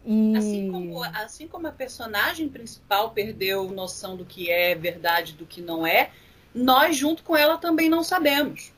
E... 0.05 0.35
Assim, 0.35 0.71
como, 0.71 1.03
assim 1.03 1.47
como 1.47 1.67
a 1.67 1.71
personagem 1.71 2.49
principal 2.49 3.11
perdeu 3.11 3.69
noção 3.71 4.17
do 4.17 4.25
que 4.25 4.51
é 4.51 4.75
verdade 4.75 5.33
do 5.33 5.45
que 5.45 5.61
não 5.61 5.87
é, 5.87 6.11
nós 6.53 6.97
junto 6.97 7.23
com 7.23 7.37
ela 7.37 7.57
também 7.57 7.89
não 7.89 8.03
sabemos. 8.03 8.73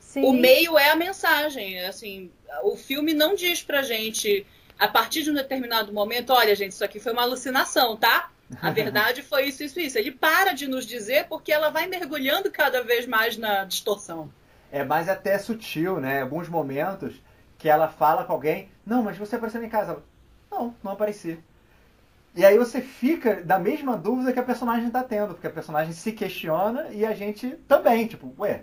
Sim. 0.00 0.24
O 0.24 0.32
meio 0.32 0.76
é 0.76 0.90
a 0.90 0.96
mensagem. 0.96 1.78
Assim, 1.84 2.30
o 2.64 2.76
filme 2.76 3.14
não 3.14 3.36
diz 3.36 3.62
pra 3.62 3.82
gente, 3.82 4.44
a 4.76 4.88
partir 4.88 5.22
de 5.22 5.30
um 5.30 5.34
determinado 5.34 5.92
momento, 5.92 6.32
olha, 6.32 6.54
gente, 6.56 6.72
isso 6.72 6.84
aqui 6.84 6.98
foi 6.98 7.12
uma 7.12 7.22
alucinação, 7.22 7.96
tá? 7.96 8.31
A 8.60 8.70
verdade 8.70 9.22
foi 9.22 9.46
isso, 9.46 9.62
isso, 9.62 9.80
isso. 9.80 9.98
Ele 9.98 10.10
para 10.10 10.52
de 10.52 10.66
nos 10.66 10.86
dizer 10.86 11.26
porque 11.28 11.52
ela 11.52 11.70
vai 11.70 11.86
mergulhando 11.86 12.50
cada 12.50 12.82
vez 12.82 13.06
mais 13.06 13.36
na 13.36 13.64
distorção. 13.64 14.30
É 14.70 14.84
mais 14.84 15.08
até 15.08 15.38
sutil, 15.38 16.00
né? 16.00 16.22
Alguns 16.22 16.48
momentos 16.48 17.14
que 17.58 17.68
ela 17.68 17.88
fala 17.88 18.24
com 18.24 18.32
alguém, 18.32 18.68
não, 18.84 19.02
mas 19.02 19.16
você 19.16 19.36
apareceu 19.36 19.62
em 19.62 19.68
casa. 19.68 20.02
Não, 20.50 20.74
não 20.82 20.92
apareci. 20.92 21.38
E 22.34 22.44
aí 22.44 22.56
você 22.56 22.80
fica 22.80 23.42
da 23.42 23.58
mesma 23.58 23.96
dúvida 23.96 24.32
que 24.32 24.38
a 24.38 24.42
personagem 24.42 24.86
está 24.86 25.04
tendo, 25.04 25.34
porque 25.34 25.46
a 25.46 25.50
personagem 25.50 25.92
se 25.92 26.12
questiona 26.12 26.88
e 26.90 27.04
a 27.04 27.14
gente 27.14 27.50
também, 27.68 28.06
tipo, 28.06 28.34
ué, 28.38 28.62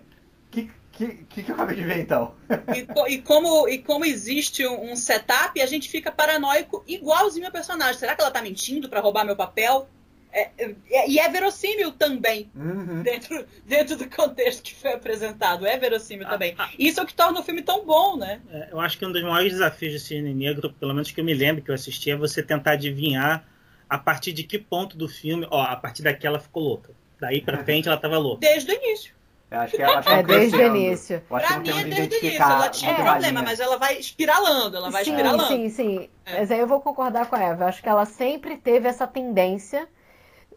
que, 0.91 1.25
que, 1.29 1.43
que, 1.43 1.51
eu 1.51 1.55
acabei 1.55 1.75
de 1.75 1.83
ver 1.83 1.99
então? 1.99 2.33
E, 2.75 3.13
e, 3.13 3.21
como, 3.21 3.67
e 3.67 3.77
como 3.77 4.05
existe 4.05 4.65
um 4.67 4.95
setup, 4.95 5.59
a 5.61 5.65
gente 5.65 5.89
fica 5.89 6.11
paranoico 6.11 6.83
igualzinho 6.87 7.47
a 7.47 7.51
personagem. 7.51 7.99
Será 7.99 8.15
que 8.15 8.21
ela 8.21 8.29
está 8.29 8.41
mentindo 8.41 8.89
para 8.89 8.99
roubar 8.99 9.25
meu 9.25 9.35
papel? 9.35 9.87
É, 10.31 10.49
é, 10.91 11.09
e 11.09 11.17
é 11.17 11.27
verossímil 11.27 11.91
também, 11.91 12.51
uhum. 12.55 13.01
dentro, 13.01 13.45
dentro 13.65 13.97
do 13.97 14.07
contexto 14.07 14.61
que 14.61 14.75
foi 14.75 14.93
apresentado. 14.93 15.65
É 15.65 15.77
verossímil 15.77 16.27
ah, 16.27 16.31
também. 16.31 16.53
Ah, 16.57 16.69
Isso 16.77 16.99
é 16.99 17.03
o 17.03 17.05
que 17.05 17.15
torna 17.15 17.39
o 17.39 17.43
filme 17.43 17.63
tão 17.63 17.83
bom, 17.83 18.15
né? 18.15 18.39
É, 18.51 18.69
eu 18.71 18.79
acho 18.79 18.97
que 18.97 19.05
um 19.05 19.11
dos 19.11 19.23
maiores 19.23 19.53
desafios 19.53 19.91
de 19.93 19.99
Cine 19.99 20.33
Negro, 20.33 20.71
pelo 20.71 20.93
menos 20.93 21.09
que 21.09 21.19
eu 21.19 21.25
me 21.25 21.33
lembro 21.33 21.63
que 21.63 21.71
eu 21.71 21.75
assisti, 21.75 22.11
é 22.11 22.15
você 22.15 22.43
tentar 22.43 22.73
adivinhar 22.73 23.43
a 23.89 23.97
partir 23.97 24.31
de 24.31 24.43
que 24.43 24.59
ponto 24.59 24.95
do 24.95 25.09
filme, 25.09 25.47
ó, 25.49 25.63
a 25.63 25.75
partir 25.75 26.03
daqui 26.03 26.27
ela 26.27 26.39
ficou 26.39 26.61
louca. 26.61 26.91
Daí 27.19 27.41
pra 27.41 27.63
frente 27.63 27.87
ela 27.87 27.97
tava 27.97 28.17
louca. 28.17 28.41
Desde 28.41 28.71
o 28.71 28.75
início. 28.75 29.18
Eu 29.51 29.59
acho 29.61 29.75
que 29.75 29.81
ela 29.81 30.03
é 30.05 30.23
desde 30.23 30.57
o 30.57 30.61
início. 30.61 31.21
Pra 31.27 31.59
mim 31.59 31.69
é 31.69 31.83
desde 31.83 32.15
o 32.15 32.19
início. 32.19 32.43
Ela 32.43 32.69
tinha 32.69 32.91
um 32.91 32.95
problema, 32.95 33.41
mas 33.41 33.59
ela 33.59 33.77
vai 33.77 33.97
espiralando, 33.97 34.77
ela 34.77 34.91
vai 34.91 35.03
sim, 35.03 35.11
espiralando. 35.11 35.47
Sim, 35.47 35.69
sim, 35.69 36.09
é. 36.25 36.39
Mas 36.39 36.51
aí 36.51 36.59
eu 36.59 36.67
vou 36.67 36.79
concordar 36.79 37.27
com 37.27 37.35
a 37.35 37.39
Eva. 37.41 37.63
Eu 37.63 37.67
acho 37.67 37.81
que 37.81 37.89
ela 37.89 38.05
sempre 38.05 38.57
teve 38.57 38.87
essa 38.87 39.07
tendência. 39.07 39.89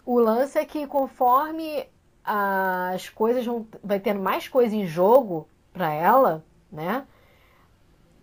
O 0.05 0.19
lance 0.19 0.59
é 0.59 0.65
que 0.65 0.87
conforme 0.87 1.87
as 2.25 3.09
coisas 3.09 3.47
vão 3.47 3.67
vai 3.83 3.99
tendo 3.99 4.21
mais 4.21 4.47
coisa 4.47 4.77
em 4.77 4.87
jogo 4.87 5.49
para 5.73 5.93
ela, 5.93 6.45
né? 6.71 7.05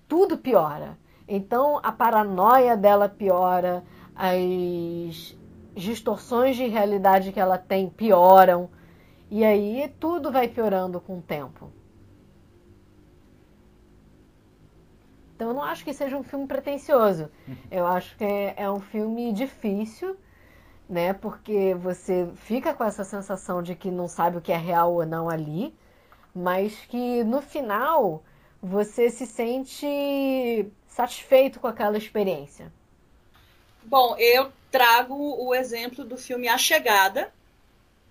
Tudo 0.08 0.38
piora. 0.38 0.98
Então 1.28 1.80
a 1.82 1.92
paranoia 1.92 2.78
dela 2.78 3.10
piora, 3.10 3.84
as 4.16 5.36
distorções 5.76 6.56
de 6.56 6.68
realidade 6.68 7.32
que 7.32 7.40
ela 7.40 7.58
tem 7.58 7.90
pioram. 7.90 8.70
E 9.30 9.44
aí 9.46 9.94
tudo 10.00 10.32
vai 10.32 10.48
piorando 10.48 11.00
com 11.00 11.20
o 11.20 11.22
tempo. 11.22 11.72
Então 15.36 15.50
eu 15.50 15.54
não 15.54 15.64
acho 15.64 15.86
que 15.86 15.94
seja 15.94 16.18
um 16.18 16.24
filme 16.24 16.48
pretencioso. 16.48 17.30
Eu 17.72 17.86
acho 17.86 18.18
que 18.18 18.26
é, 18.26 18.56
é 18.58 18.70
um 18.70 18.80
filme 18.80 19.32
difícil, 19.32 20.18
né? 20.90 21.14
Porque 21.14 21.74
você 21.76 22.28
fica 22.36 22.74
com 22.74 22.84
essa 22.84 23.04
sensação 23.04 23.64
de 23.64 23.74
que 23.76 23.90
não 23.90 24.08
sabe 24.08 24.38
o 24.38 24.42
que 24.42 24.52
é 24.52 24.58
real 24.58 24.94
ou 24.94 25.06
não 25.06 25.30
ali, 25.30 25.74
mas 26.36 26.76
que 26.88 27.24
no 27.24 27.42
final 27.42 28.22
você 28.62 29.10
se 29.10 29.26
sente 29.26 30.68
satisfeito 30.88 31.60
com 31.60 31.68
aquela 31.68 31.98
experiência. 31.98 32.72
Bom, 33.84 34.18
eu 34.18 34.52
trago 34.70 35.16
o 35.16 35.56
exemplo 35.56 36.04
do 36.04 36.18
filme 36.18 36.48
A 36.48 36.58
Chegada, 36.58 37.32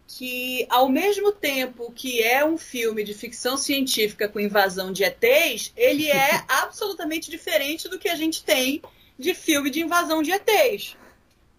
que 0.09 0.66
ao 0.71 0.88
mesmo 0.88 1.31
tempo 1.31 1.92
que 1.92 2.23
é 2.23 2.42
um 2.42 2.57
filme 2.57 3.05
de 3.05 3.12
ficção 3.12 3.59
científica 3.59 4.27
com 4.27 4.40
invasão 4.40 4.90
de 4.90 5.05
ETs, 5.05 5.71
ele 5.77 6.09
é 6.09 6.42
absolutamente 6.49 7.31
diferente 7.31 7.88
do 7.88 7.99
que 7.99 8.09
a 8.09 8.16
gente 8.16 8.42
tem 8.42 8.83
de 9.18 9.35
filme 9.35 9.68
de 9.68 9.83
invasão 9.83 10.23
de 10.23 10.33
ETs. 10.33 10.97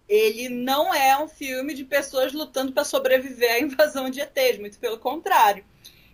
Ele 0.08 0.48
não 0.48 0.92
é 0.92 1.16
um 1.22 1.28
filme 1.28 1.72
de 1.72 1.84
pessoas 1.84 2.32
lutando 2.32 2.72
para 2.72 2.84
sobreviver 2.84 3.52
à 3.52 3.60
invasão 3.60 4.10
de 4.10 4.20
ETs, 4.20 4.58
muito 4.58 4.80
pelo 4.80 4.98
contrário 4.98 5.64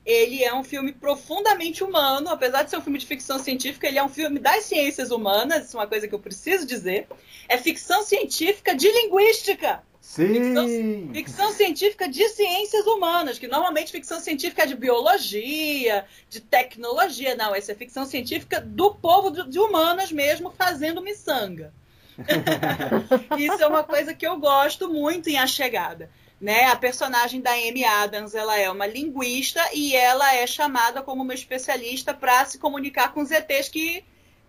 ele 0.07 0.45
é 0.45 0.55
um 0.55 0.63
filme 0.63 0.93
profundamente 0.93 1.83
humano, 1.83 2.29
apesar 2.29 2.63
de 2.63 2.71
ser 2.71 2.77
um 2.77 2.81
filme 2.81 2.99
de 2.99 3.07
ficção 3.07 3.41
científica, 3.41 3.89
ele 3.89 3.99
é 3.99 4.05
um 4.05 4.09
filme 4.09 4.39
das 4.39 4.65
ciências 4.65 5.11
humanas, 5.11 5.67
isso 5.67 5.77
é 5.77 5.81
uma 5.81 5.87
coisa 5.89 6.07
que 6.07 6.15
eu 6.15 6.21
preciso 6.21 6.65
dizer. 6.65 7.09
É 7.49 7.59
ficção 7.59 8.05
científica 8.05 8.73
de 8.73 8.89
linguística. 8.89 9.83
Sim. 10.07 10.35
Ficção, 10.35 10.69
ficção, 11.13 11.53
científica 11.53 12.09
de 12.09 12.29
ciências 12.29 12.87
humanas, 12.87 13.41
que 13.41 13.49
normalmente 13.49 13.91
ficção 13.91 14.21
científica 14.21 14.63
é 14.63 14.67
de 14.67 14.77
biologia, 14.77 16.07
de 16.31 16.41
tecnologia. 16.41 17.35
Não, 17.35 17.53
essa 17.53 17.73
é 17.73 17.75
ficção 17.75 18.07
científica 18.07 18.61
do 18.61 18.95
povo 18.95 19.33
de, 19.33 19.51
de 19.51 19.59
humanas 19.59 20.13
mesmo, 20.13 20.53
fazendo 20.57 21.03
miçanga. 21.03 21.75
Isso 23.37 23.61
é 23.61 23.67
uma 23.67 23.83
coisa 23.83 24.15
que 24.15 24.25
eu 24.25 24.39
gosto 24.39 24.89
muito 24.89 25.29
em 25.29 25.39
A 25.39 25.47
Chegada. 25.47 26.09
Né? 26.41 26.67
A 26.67 26.77
personagem 26.77 27.41
da 27.41 27.51
Amy 27.51 27.85
Adams 27.85 28.33
ela 28.33 28.57
é 28.57 28.71
uma 28.71 28.87
linguista 28.87 29.61
e 29.75 29.97
ela 29.97 30.37
é 30.37 30.47
chamada 30.47 31.03
como 31.03 31.25
uma 31.25 31.35
especialista 31.35 32.15
para 32.15 32.47
se 32.47 32.59
comunicar 32.59 33.13
com 33.13 33.23
os 33.23 33.33
ETs 33.33 33.69
que 33.69 34.05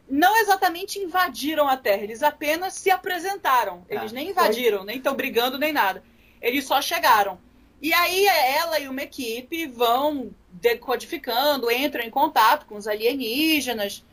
não 0.10 0.38
exatamente 0.38 1.00
invadiram 1.00 1.67
a 1.67 1.76
Terra, 1.76 2.04
eles 2.04 2.24
apenas 2.24 2.74
se 2.74 2.89
apresentaram. 2.89 3.86
Eles 3.89 4.12
ah, 4.12 4.15
nem 4.15 4.30
invadiram, 4.30 4.80
foi. 4.80 4.88
nem 4.88 4.98
estão 4.98 5.15
brigando, 5.15 5.58
nem 5.58 5.74
nada. 5.74 6.04
Eles 6.41 6.65
só 6.65 6.82
chegaram. 6.82 7.39
E 7.82 7.93
aí 7.93 8.26
ela 8.26 8.80
e 8.80 8.88
uma 8.88 9.04
equipe 9.04 9.67
vão 9.67 10.32
decodificando, 10.50 11.70
entram 11.72 12.04
em 12.04 12.10
contato 12.10 12.65
com 12.65 12.76
os 12.76 12.88
alienígenas, 12.88 14.04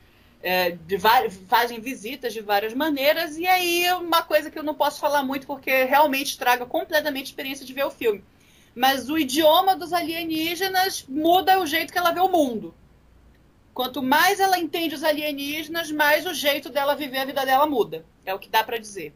é, 0.43 0.77
fazem 1.49 1.81
visitas 1.81 2.35
de 2.35 2.43
várias 2.43 2.75
maneiras, 2.75 3.39
e 3.39 3.47
aí 3.47 3.91
uma 3.95 4.23
coisa 4.23 4.51
que 4.51 4.59
eu 4.59 4.63
não 4.63 4.75
posso 4.75 5.01
falar 5.01 5.23
muito 5.23 5.47
porque 5.47 5.85
realmente 5.85 6.33
estraga 6.33 6.67
completamente 6.67 7.27
a 7.27 7.31
experiência 7.31 7.65
de 7.65 7.73
ver 7.73 7.85
o 7.85 7.91
filme. 7.91 8.23
Mas 8.75 9.09
o 9.09 9.17
idioma 9.17 9.75
dos 9.75 9.93
alienígenas 9.93 11.07
muda 11.09 11.61
o 11.61 11.67
jeito 11.67 11.93
que 11.93 11.99
ela 11.99 12.13
vê 12.13 12.21
o 12.21 12.29
mundo. 12.29 12.75
Quanto 13.75 14.03
mais 14.03 14.41
ela 14.41 14.59
entende 14.59 14.95
os 14.95 15.05
alienígenas, 15.05 15.91
mais 15.91 16.25
o 16.25 16.33
jeito 16.33 16.71
dela 16.71 16.95
viver 16.95 17.19
a 17.19 17.25
vida 17.25 17.45
dela 17.45 17.67
muda. 17.67 18.07
É 18.25 18.33
o 18.33 18.39
que 18.39 18.49
dá 18.49 18.63
para 18.63 18.79
dizer. 18.79 19.13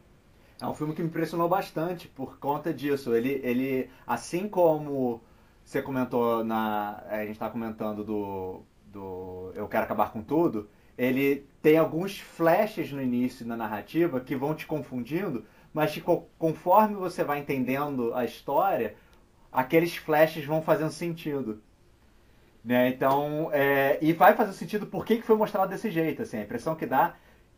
É 0.61 0.67
um 0.67 0.75
filme 0.75 0.93
que 0.93 1.01
me 1.01 1.07
impressionou 1.07 1.47
bastante 1.47 2.07
por 2.09 2.37
conta 2.37 2.73
disso. 2.73 3.15
Ele, 3.15 3.39
ele 3.43 3.89
assim 4.05 4.49
como 4.49 5.21
você 5.63 5.81
comentou 5.81 6.43
na. 6.43 7.01
A 7.07 7.21
gente 7.21 7.31
está 7.31 7.49
comentando 7.49 8.03
do, 8.03 8.61
do 8.85 9.51
Eu 9.55 9.67
Quero 9.69 9.85
Acabar 9.85 10.11
com 10.11 10.21
Tudo 10.21 10.69
ele 10.99 11.47
tem 11.61 11.77
alguns 11.77 12.19
flashes 12.19 12.91
no 12.91 13.01
início 13.01 13.45
da 13.45 13.55
narrativa 13.55 14.19
que 14.19 14.35
vão 14.35 14.53
te 14.53 14.67
confundindo, 14.67 15.45
mas 15.73 15.93
que, 15.93 16.01
conforme 16.37 16.95
você 16.95 17.23
vai 17.23 17.39
entendendo 17.39 18.13
a 18.13 18.25
história, 18.25 18.95
aqueles 19.49 19.95
flashes 19.95 20.43
vão 20.43 20.61
fazendo 20.61 20.91
sentido. 20.91 21.63
Né? 22.63 22.89
Então, 22.89 23.49
é, 23.53 23.97
e 24.01 24.11
vai 24.13 24.35
fazer 24.35 24.53
sentido 24.53 24.85
por 24.85 25.05
que, 25.05 25.17
que 25.17 25.25
foi 25.25 25.35
mostrado 25.35 25.69
desse 25.69 25.89
jeito. 25.89 26.21
Assim, 26.21 26.37
a 26.37 26.43
impressão 26.43 26.75
que 26.75 26.85
dá 26.85 27.15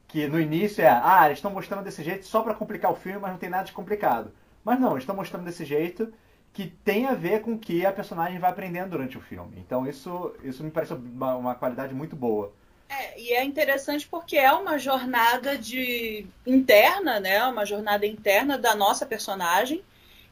que 0.08 0.28
no 0.28 0.40
início 0.40 0.84
é, 0.84 0.90
ah, 0.90 1.26
eles 1.26 1.38
estão 1.38 1.52
mostrando 1.52 1.84
desse 1.84 2.04
jeito 2.04 2.26
só 2.26 2.42
para 2.42 2.54
complicar 2.54 2.92
o 2.92 2.96
filme, 2.96 3.20
mas 3.20 3.32
não 3.32 3.38
tem 3.38 3.50
nada 3.50 3.64
de 3.64 3.72
complicado. 3.72 4.32
Mas 4.64 4.80
não, 4.80 4.92
eles 4.92 5.04
estão 5.04 5.16
mostrando 5.16 5.46
desse 5.46 5.64
jeito 5.64 6.14
que 6.54 6.68
tem 6.68 7.08
a 7.08 7.14
ver 7.14 7.42
com 7.42 7.54
o 7.54 7.58
que 7.58 7.86
a 7.86 7.94
personagem 7.94 8.38
vai 8.38 8.52
aprendendo 8.52 8.90
durante 8.90 9.18
o 9.18 9.22
filme. 9.22 9.54
Então 9.58 9.88
isso, 9.88 10.36
isso 10.44 10.64
me 10.64 10.70
parece 10.70 10.94
uma, 10.94 11.36
uma 11.36 11.56
qualidade 11.56 11.94
muito 11.94 12.16
boa. 12.16 12.54
É, 12.90 13.20
e 13.20 13.32
é 13.32 13.44
interessante 13.44 14.06
porque 14.06 14.38
é 14.38 14.52
uma 14.52 14.78
jornada 14.78 15.58
de 15.58 16.28
interna, 16.46 17.22
né? 17.22 17.42
Uma 17.46 17.66
jornada 17.66 18.06
interna 18.06 18.58
da 18.58 18.76
nossa 18.76 19.06
personagem 19.06 19.82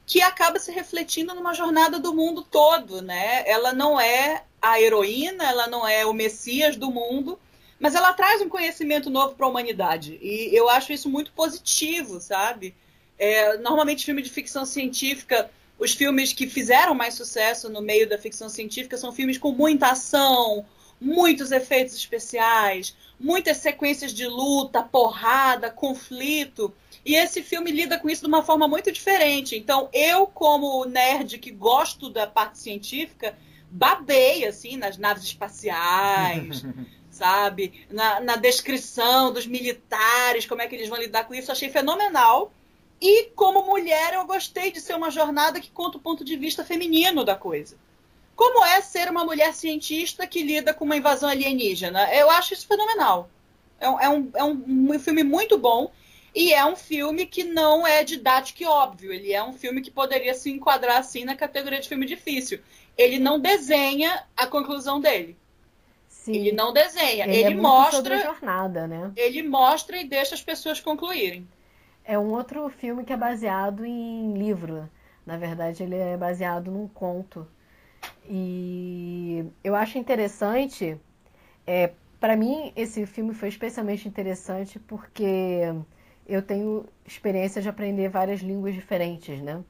que 0.05 0.21
acaba 0.21 0.60
se 0.60 0.71
refletindo 0.71 1.34
numa 1.34 1.53
jornada 1.53 1.99
do 1.99 2.13
mundo 2.13 2.43
todo, 2.43 3.01
né? 3.01 3.47
Ela 3.47 3.71
não 3.71 3.97
é 3.99 4.43
a 4.62 4.82
heroína, 4.82 5.45
ela 5.45 5.67
não 5.67 5.88
é 5.88 6.06
o 6.06 6.13
messias 6.13 6.76
do 6.76 6.91
mundo, 6.91 7.39
mas 7.80 7.95
ela 7.95 8.13
traz 8.13 8.41
um 8.41 8.50
conhecimento 8.50 9.10
novo 9.10 9.36
para 9.36 9.45
a 9.45 9.50
humanidade. 9.50 10.19
E 10.22 10.54
eu 10.54 10.69
acho 10.69 10.91
isso 10.91 11.10
muito 11.10 11.32
positivo, 11.32 12.19
sabe? 12.19 12.76
É, 13.17 13.58
normalmente, 13.58 14.06
filme 14.06 14.22
de 14.22 14.30
ficção 14.30 14.65
científica, 14.65 15.50
os 15.78 15.93
filmes 15.93 16.34
que 16.34 16.48
fizeram 16.48 16.93
mais 16.93 17.13
sucesso 17.13 17.69
no 17.69 17.82
meio 17.82 18.08
da 18.08 18.17
ficção 18.17 18.50
científica 18.50 18.98
são 18.98 19.13
filmes 19.13 19.38
com 19.38 19.52
muita 19.52 19.91
ação, 19.91 20.65
muitos 21.00 21.52
efeitos 21.52 21.95
especiais, 21.95 22.95
muitas 23.19 23.58
sequências 23.58 24.13
de 24.13 24.28
luta, 24.28 24.84
porrada, 24.84 25.69
conflito. 25.69 26.74
E 27.06 27.15
esse 27.15 27.41
filme 27.41 27.72
lida 27.72 27.98
com 27.98 28.10
isso 28.10 28.22
de 28.22 28.28
uma 28.28 28.43
forma 28.43 28.67
muito 28.67 28.91
diferente. 28.91 29.56
Então, 29.56 29.89
eu, 29.93 30.28
como 30.28 30.84
nerd 30.86 31.38
que 31.38 31.52
gosto 31.52 32.10
da 32.10 32.28
parte 32.28 32.58
científica, 32.58 33.38
babei 33.69 34.45
assim 34.45 34.77
nas 34.77 34.97
naves 34.97 35.23
espaciais, 35.23 36.63
sabe? 37.10 37.86
Na, 37.89 38.19
na, 38.19 38.36
descrição 38.36 39.32
dos 39.32 39.45
militares, 39.45 40.45
como 40.45 40.62
é 40.62 40.67
que 40.67 40.75
eles 40.75 40.89
vão 40.89 40.99
lidar 40.99 41.25
com 41.25 41.34
isso, 41.34 41.51
achei 41.51 41.69
fenomenal. 41.69 42.51
E 43.01 43.25
como 43.36 43.65
mulher, 43.65 44.13
eu 44.13 44.25
gostei 44.25 44.71
de 44.71 44.82
ser 44.82 44.95
uma 44.95 45.10
jornada 45.10 45.60
que 45.60 45.69
conta 45.69 45.97
o 45.97 46.01
ponto 46.01 46.23
de 46.25 46.36
vista 46.36 46.65
feminino 46.65 47.23
da 47.23 47.36
coisa. 47.36 47.77
Como 48.36 48.63
é 48.65 48.82
ser 48.82 49.10
uma 49.10 49.23
mulher 49.25 49.53
cientista 49.53 50.27
que 50.27 50.43
lida 50.43 50.73
com 50.73 50.86
uma 50.86 50.97
invasão 50.97 51.29
alienígena? 51.29 52.13
Eu 52.13 52.29
acho 52.29 52.53
isso 52.53 52.67
fenomenal. 52.67 53.29
É 53.79 53.89
um, 53.89 53.99
é 53.99 54.10
um, 54.10 54.32
é 54.36 54.43
um 54.43 54.99
filme 54.99 55.23
muito 55.23 55.58
bom 55.58 55.91
e 56.34 56.54
é 56.54 56.65
um 56.65 56.76
filme 56.76 57.26
que 57.26 57.44
não 57.44 57.86
é 57.86 58.04
didático 58.04 58.63
e 58.63 58.65
óbvio. 58.65 59.12
Ele 59.12 59.34
é 59.34 59.44
um 59.44 59.54
filme 59.54 59.82
que 59.82 59.92
poderia 59.92 60.34
se 60.34 60.52
enquadrar 60.52 60.98
assim 60.98 61.24
na 61.24 61.36
categoria 61.36 61.80
de 61.80 61.89
filme 61.89 62.06
difícil. 62.06 62.60
Ele 62.98 63.18
não 63.18 63.39
desenha 63.39 64.24
a 64.36 64.46
conclusão 64.46 65.00
dele. 65.00 65.38
Sim. 66.08 66.36
Ele 66.36 66.52
não 66.52 66.72
desenha. 66.72 67.26
Ele, 67.26 67.36
ele 67.36 67.54
é 67.54 67.56
mostra. 67.56 68.22
jornada, 68.22 68.88
né? 68.88 69.12
Ele 69.15 69.42
mostra 69.44 69.98
e 69.98 70.04
deixa 70.04 70.36
as 70.36 70.42
pessoas 70.42 70.80
concluírem. 70.80 71.48
É 72.04 72.18
um 72.18 72.32
outro 72.34 72.68
filme 72.70 73.04
que 73.04 73.13
é 73.13 73.18
baseado 73.18 73.86
em 73.86 74.34
livro. 74.34 74.89
Na 75.26 75.38
verdade, 75.38 75.84
ele 75.84 75.96
é 75.96 76.18
baseado 76.18 76.72
num 76.72 76.88
conto. 76.88 77.48
E 78.28 79.46
eu 79.63 79.76
acho 79.76 79.98
interessante. 79.98 81.00
É, 81.65 81.92
para 82.20 82.36
mim, 82.36 82.74
esse 82.76 83.06
filme 83.06 83.34
foi 83.34 83.50
especialmente 83.50 84.08
interessante 84.08 84.78
porque 84.80 85.62
eu 86.30 86.42
tenho 86.42 86.86
experiência 87.06 87.62
de 87.62 87.70
aprender 87.70 88.10
várias 88.10 88.42
línguas 88.42 88.76
diferentes, 88.76 89.42
né? 89.42 89.63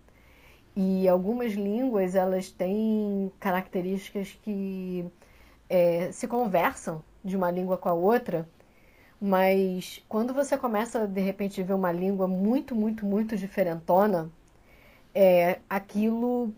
E 0.76 1.08
algumas 1.08 1.54
línguas 1.54 2.16
elas 2.16 2.52
têm 2.52 3.32
características 3.40 4.38
que 4.44 5.06
é, 5.70 6.12
se 6.12 6.28
conversam 6.28 7.04
de 7.24 7.36
uma 7.36 7.52
língua 7.52 7.78
com 7.78 7.90
a 7.90 7.94
outra 7.94 8.48
mas 9.22 10.02
quando 10.08 10.34
você 10.34 10.58
começa, 10.58 11.06
de 11.08 11.22
repente, 11.22 11.62
a 11.62 11.64
ver 11.64 11.74
uma 11.74 11.92
língua 11.92 12.28
muito, 12.28 12.74
muito, 12.76 13.06
muito 13.06 13.36
diferentona, 13.36 14.30
é, 15.14 15.60
aquilo 15.70 16.54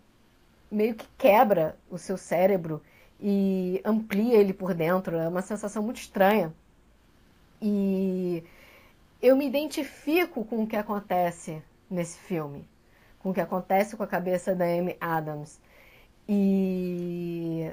meio 0.71 0.95
que 0.95 1.07
quebra 1.17 1.75
o 1.89 1.97
seu 1.97 2.17
cérebro 2.17 2.81
e 3.19 3.81
amplia 3.85 4.35
ele 4.37 4.53
por 4.53 4.73
dentro. 4.73 5.17
É 5.17 5.27
uma 5.27 5.41
sensação 5.41 5.81
muito 5.83 5.97
estranha. 5.97 6.53
E 7.61 8.43
eu 9.21 9.35
me 9.35 9.47
identifico 9.47 10.43
com 10.43 10.63
o 10.63 10.67
que 10.67 10.75
acontece 10.75 11.61
nesse 11.89 12.17
filme, 12.17 12.67
com 13.19 13.29
o 13.29 13.33
que 13.33 13.41
acontece 13.41 13.95
com 13.95 14.03
a 14.03 14.07
cabeça 14.07 14.55
da 14.55 14.65
Amy 14.65 14.97
Adams. 14.99 15.59
E 16.27 17.71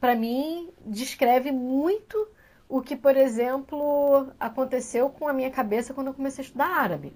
para 0.00 0.14
mim 0.14 0.70
descreve 0.84 1.52
muito 1.52 2.28
o 2.68 2.80
que, 2.80 2.96
por 2.96 3.16
exemplo, 3.16 4.28
aconteceu 4.38 5.10
com 5.10 5.28
a 5.28 5.32
minha 5.32 5.50
cabeça 5.50 5.92
quando 5.92 6.08
eu 6.08 6.14
comecei 6.14 6.42
a 6.42 6.46
estudar 6.46 6.68
árabe. 6.68 7.12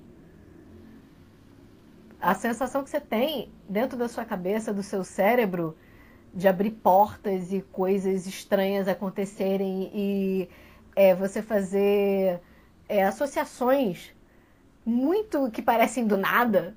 A 2.20 2.34
sensação 2.34 2.82
que 2.82 2.90
você 2.90 3.00
tem 3.00 3.52
dentro 3.68 3.98
da 3.98 4.08
sua 4.08 4.24
cabeça, 4.24 4.72
do 4.72 4.82
seu 4.82 5.04
cérebro, 5.04 5.76
de 6.32 6.48
abrir 6.48 6.72
portas 6.72 7.52
e 7.52 7.60
coisas 7.60 8.26
estranhas 8.26 8.88
acontecerem 8.88 9.90
e 9.94 10.48
é, 10.96 11.14
você 11.14 11.40
fazer 11.40 12.40
é, 12.88 13.04
associações 13.04 14.14
muito 14.84 15.50
que 15.50 15.62
parecem 15.62 16.06
do 16.06 16.16
nada, 16.16 16.76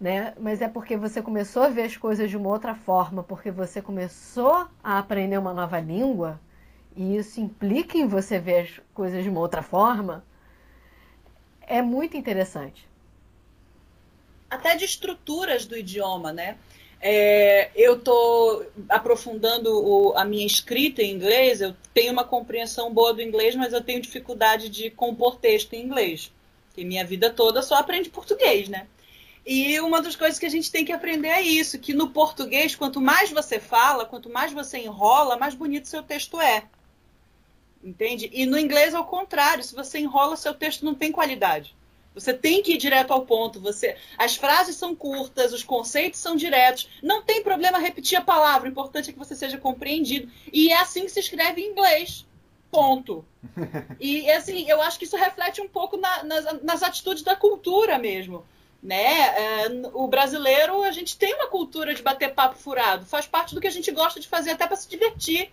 né? 0.00 0.34
Mas 0.38 0.60
é 0.60 0.68
porque 0.68 0.96
você 0.96 1.20
começou 1.20 1.62
a 1.62 1.68
ver 1.68 1.82
as 1.82 1.96
coisas 1.96 2.30
de 2.30 2.36
uma 2.36 2.48
outra 2.48 2.74
forma, 2.74 3.22
porque 3.22 3.50
você 3.50 3.82
começou 3.82 4.68
a 4.82 4.98
aprender 4.98 5.38
uma 5.38 5.52
nova 5.52 5.80
língua 5.80 6.40
e 6.96 7.16
isso 7.16 7.40
implica 7.40 7.98
em 7.98 8.06
você 8.06 8.38
ver 8.38 8.60
as 8.60 8.80
coisas 8.92 9.24
de 9.24 9.30
uma 9.30 9.40
outra 9.40 9.62
forma, 9.62 10.24
é 11.62 11.82
muito 11.82 12.16
interessante. 12.16 12.86
Até 14.48 14.76
de 14.76 14.84
estruturas 14.84 15.66
do 15.66 15.76
idioma, 15.76 16.32
né? 16.32 16.56
É, 17.06 17.70
eu 17.76 17.96
estou 17.96 18.66
aprofundando 18.88 19.70
o, 19.70 20.16
a 20.16 20.24
minha 20.24 20.46
escrita 20.46 21.02
em 21.02 21.12
inglês, 21.12 21.60
eu 21.60 21.76
tenho 21.92 22.10
uma 22.10 22.24
compreensão 22.24 22.90
boa 22.90 23.12
do 23.12 23.20
inglês, 23.20 23.54
mas 23.54 23.74
eu 23.74 23.84
tenho 23.84 24.00
dificuldade 24.00 24.70
de 24.70 24.88
compor 24.90 25.36
texto 25.36 25.74
em 25.74 25.82
inglês. 25.84 26.32
Porque 26.66 26.82
minha 26.82 27.04
vida 27.04 27.28
toda 27.28 27.60
só 27.60 27.74
aprende 27.74 28.08
português, 28.08 28.70
né? 28.70 28.86
E 29.44 29.78
uma 29.80 30.00
das 30.00 30.16
coisas 30.16 30.38
que 30.38 30.46
a 30.46 30.50
gente 30.50 30.72
tem 30.72 30.82
que 30.82 30.92
aprender 30.92 31.28
é 31.28 31.42
isso, 31.42 31.78
que 31.78 31.92
no 31.92 32.08
português, 32.08 32.74
quanto 32.74 33.02
mais 33.02 33.30
você 33.30 33.60
fala, 33.60 34.06
quanto 34.06 34.30
mais 34.30 34.50
você 34.54 34.78
enrola, 34.78 35.36
mais 35.36 35.54
bonito 35.54 35.86
seu 35.86 36.02
texto 36.02 36.40
é. 36.40 36.64
Entende? 37.82 38.30
E 38.32 38.46
no 38.46 38.58
inglês, 38.58 38.94
ao 38.94 39.04
contrário, 39.04 39.62
se 39.62 39.74
você 39.74 39.98
enrola, 39.98 40.38
seu 40.38 40.54
texto 40.54 40.86
não 40.86 40.94
tem 40.94 41.12
qualidade. 41.12 41.76
Você 42.14 42.32
tem 42.32 42.62
que 42.62 42.74
ir 42.74 42.76
direto 42.76 43.12
ao 43.12 43.26
ponto. 43.26 43.60
Você, 43.60 43.96
as 44.16 44.36
frases 44.36 44.76
são 44.76 44.94
curtas, 44.94 45.52
os 45.52 45.64
conceitos 45.64 46.20
são 46.20 46.36
diretos. 46.36 46.88
Não 47.02 47.22
tem 47.22 47.42
problema 47.42 47.78
repetir 47.78 48.16
a 48.16 48.22
palavra. 48.22 48.68
O 48.68 48.70
importante 48.70 49.10
é 49.10 49.12
que 49.12 49.18
você 49.18 49.34
seja 49.34 49.58
compreendido. 49.58 50.30
E 50.52 50.70
é 50.70 50.78
assim 50.78 51.02
que 51.02 51.10
se 51.10 51.20
escreve 51.20 51.60
em 51.60 51.70
inglês. 51.70 52.24
Ponto. 52.70 53.24
E 54.00 54.30
assim, 54.30 54.68
eu 54.68 54.80
acho 54.82 54.98
que 54.98 55.04
isso 55.04 55.16
reflete 55.16 55.60
um 55.60 55.68
pouco 55.68 55.96
na, 55.96 56.22
nas, 56.24 56.62
nas, 56.62 56.82
atitudes 56.82 57.22
da 57.22 57.36
cultura 57.36 57.98
mesmo. 57.98 58.44
Né? 58.82 59.64
É, 59.64 59.66
o 59.92 60.06
brasileiro, 60.08 60.82
a 60.82 60.92
gente 60.92 61.16
tem 61.16 61.34
uma 61.34 61.48
cultura 61.48 61.94
de 61.94 62.02
bater 62.02 62.34
papo 62.34 62.56
furado. 62.56 63.06
Faz 63.06 63.26
parte 63.26 63.54
do 63.54 63.60
que 63.60 63.66
a 63.66 63.72
gente 63.72 63.90
gosta 63.90 64.20
de 64.20 64.28
fazer 64.28 64.50
até 64.50 64.66
para 64.66 64.76
se 64.76 64.88
divertir 64.88 65.50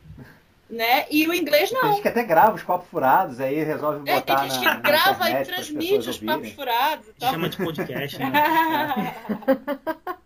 né? 0.72 1.06
E 1.12 1.28
o 1.28 1.34
inglês 1.34 1.72
não. 1.72 1.82
Tem 1.82 1.92
gente 1.92 2.02
que 2.02 2.08
até 2.08 2.24
grava 2.24 2.56
os 2.56 2.64
papos 2.64 2.88
furados, 2.88 3.40
aí 3.42 3.62
resolve 3.64 4.00
botar 4.00 4.12
é, 4.12 4.22
tem 4.22 4.38
gente 4.50 4.60
que 4.60 4.82
grava 4.82 5.30
e 5.30 5.44
transmite 5.44 6.10
os 6.10 6.20
papos 6.20 6.52
furados. 6.54 7.08
Chama 7.20 7.50
de 7.50 7.58
podcast, 7.58 8.18
né? 8.18 8.32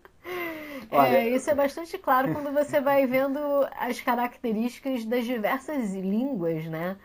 É, 0.92 1.28
isso 1.30 1.50
é 1.50 1.56
bastante 1.56 1.98
claro 1.98 2.32
quando 2.32 2.54
você 2.54 2.80
vai 2.80 3.06
vendo 3.06 3.38
as 3.78 4.00
características 4.00 5.04
das 5.04 5.26
diversas 5.26 5.94
línguas, 5.94 6.66
né? 6.66 6.96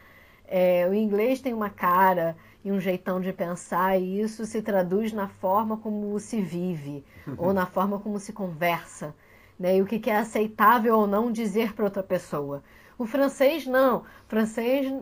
É, 0.47 0.87
o 0.89 0.95
inglês 0.95 1.41
tem 1.41 1.53
uma 1.53 1.71
cara 1.71 2.37
e 2.65 2.71
um 2.71 2.79
jeitão 2.79 3.21
de 3.21 3.33
pensar, 3.33 3.99
e 3.99 4.21
isso 4.21 4.45
se 4.45 4.63
traduz 4.63 5.13
na 5.13 5.29
forma 5.29 5.77
como 5.77 6.19
se 6.21 6.41
vive, 6.41 7.05
ou 7.39 7.53
na 7.53 7.67
forma 7.67 7.99
como 7.99 8.19
se 8.19 8.33
conversa, 8.33 9.15
né? 9.59 9.77
E 9.77 9.83
o 9.83 9.87
que 9.87 10.09
é 10.09 10.17
aceitável 10.17 10.97
ou 10.97 11.07
não 11.07 11.33
dizer 11.33 11.73
para 11.75 11.85
outra 11.85 12.03
pessoa. 12.03 12.63
O 13.01 13.07
francês 13.07 13.67
não. 13.67 14.01
O 14.01 14.05
francês, 14.29 14.93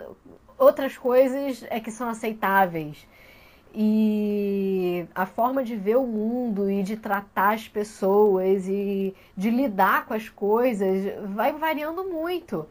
outras 0.56 0.96
coisas 0.96 1.64
é 1.68 1.80
que 1.80 1.90
são 1.90 2.08
aceitáveis. 2.08 3.04
E 3.74 5.04
a 5.12 5.26
forma 5.26 5.64
de 5.64 5.74
ver 5.74 5.96
o 5.96 6.06
mundo 6.06 6.70
e 6.70 6.84
de 6.84 6.96
tratar 6.96 7.54
as 7.54 7.66
pessoas 7.66 8.68
e 8.68 9.16
de 9.36 9.50
lidar 9.50 10.06
com 10.06 10.14
as 10.14 10.28
coisas 10.28 11.12
vai 11.30 11.52
variando 11.52 12.04
muito. 12.04 12.68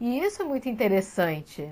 E 0.00 0.20
isso 0.20 0.42
é 0.42 0.44
muito 0.44 0.68
interessante. 0.68 1.68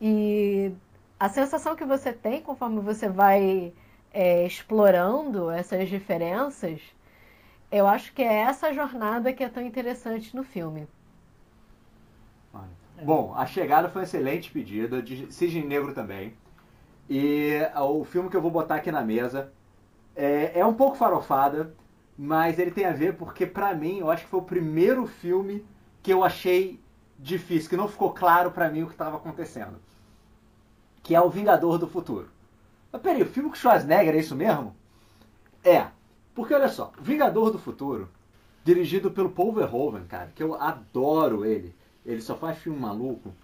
E 0.00 0.72
a 1.18 1.28
sensação 1.28 1.74
que 1.74 1.84
você 1.84 2.12
tem 2.12 2.40
conforme 2.40 2.78
você 2.78 3.08
vai 3.08 3.72
é, 4.14 4.46
explorando 4.46 5.50
essas 5.50 5.88
diferenças, 5.88 6.80
eu 7.72 7.88
acho 7.88 8.12
que 8.12 8.22
é 8.22 8.34
essa 8.42 8.72
jornada 8.72 9.32
que 9.32 9.42
é 9.42 9.48
tão 9.48 9.64
interessante 9.64 10.36
no 10.36 10.44
filme. 10.44 10.86
Bom, 13.02 13.32
A 13.34 13.46
Chegada 13.46 13.88
foi 13.88 14.02
uma 14.02 14.04
excelente 14.04 14.50
pedida, 14.50 15.02
de 15.02 15.32
Cisne 15.32 15.62
Negro 15.64 15.94
também. 15.94 16.34
E 17.08 17.58
o 17.76 18.04
filme 18.04 18.28
que 18.28 18.36
eu 18.36 18.42
vou 18.42 18.50
botar 18.50 18.76
aqui 18.76 18.92
na 18.92 19.02
mesa 19.02 19.52
é, 20.14 20.60
é 20.60 20.66
um 20.66 20.74
pouco 20.74 20.96
farofada, 20.96 21.74
mas 22.16 22.58
ele 22.58 22.70
tem 22.70 22.84
a 22.84 22.92
ver 22.92 23.14
porque, 23.14 23.46
pra 23.46 23.74
mim, 23.74 23.98
eu 23.98 24.10
acho 24.10 24.24
que 24.24 24.30
foi 24.30 24.40
o 24.40 24.44
primeiro 24.44 25.06
filme 25.06 25.64
que 26.02 26.12
eu 26.12 26.22
achei 26.22 26.78
difícil, 27.18 27.70
que 27.70 27.76
não 27.76 27.88
ficou 27.88 28.12
claro 28.12 28.50
para 28.50 28.68
mim 28.68 28.82
o 28.82 28.86
que 28.86 28.92
estava 28.92 29.16
acontecendo. 29.16 29.76
Que 31.02 31.14
é 31.14 31.20
O 31.20 31.30
Vingador 31.30 31.78
do 31.78 31.86
Futuro. 31.86 32.28
Mas 32.92 33.02
peraí, 33.02 33.22
o 33.22 33.26
filme 33.26 33.48
com 33.48 33.56
Schwarzenegger 33.56 34.14
é 34.14 34.18
isso 34.18 34.36
mesmo? 34.36 34.76
É. 35.64 35.86
Porque 36.34 36.54
olha 36.54 36.68
só, 36.68 36.92
Vingador 37.00 37.50
do 37.50 37.58
Futuro, 37.58 38.08
dirigido 38.64 39.10
pelo 39.10 39.30
Paul 39.30 39.52
Verhoeven, 39.52 40.04
cara, 40.04 40.30
que 40.34 40.42
eu 40.42 40.54
adoro 40.54 41.44
ele 41.44 41.74
ele 42.04 42.20
só 42.20 42.36
faz 42.36 42.58
filme 42.58 42.78
maluco. 42.78 43.34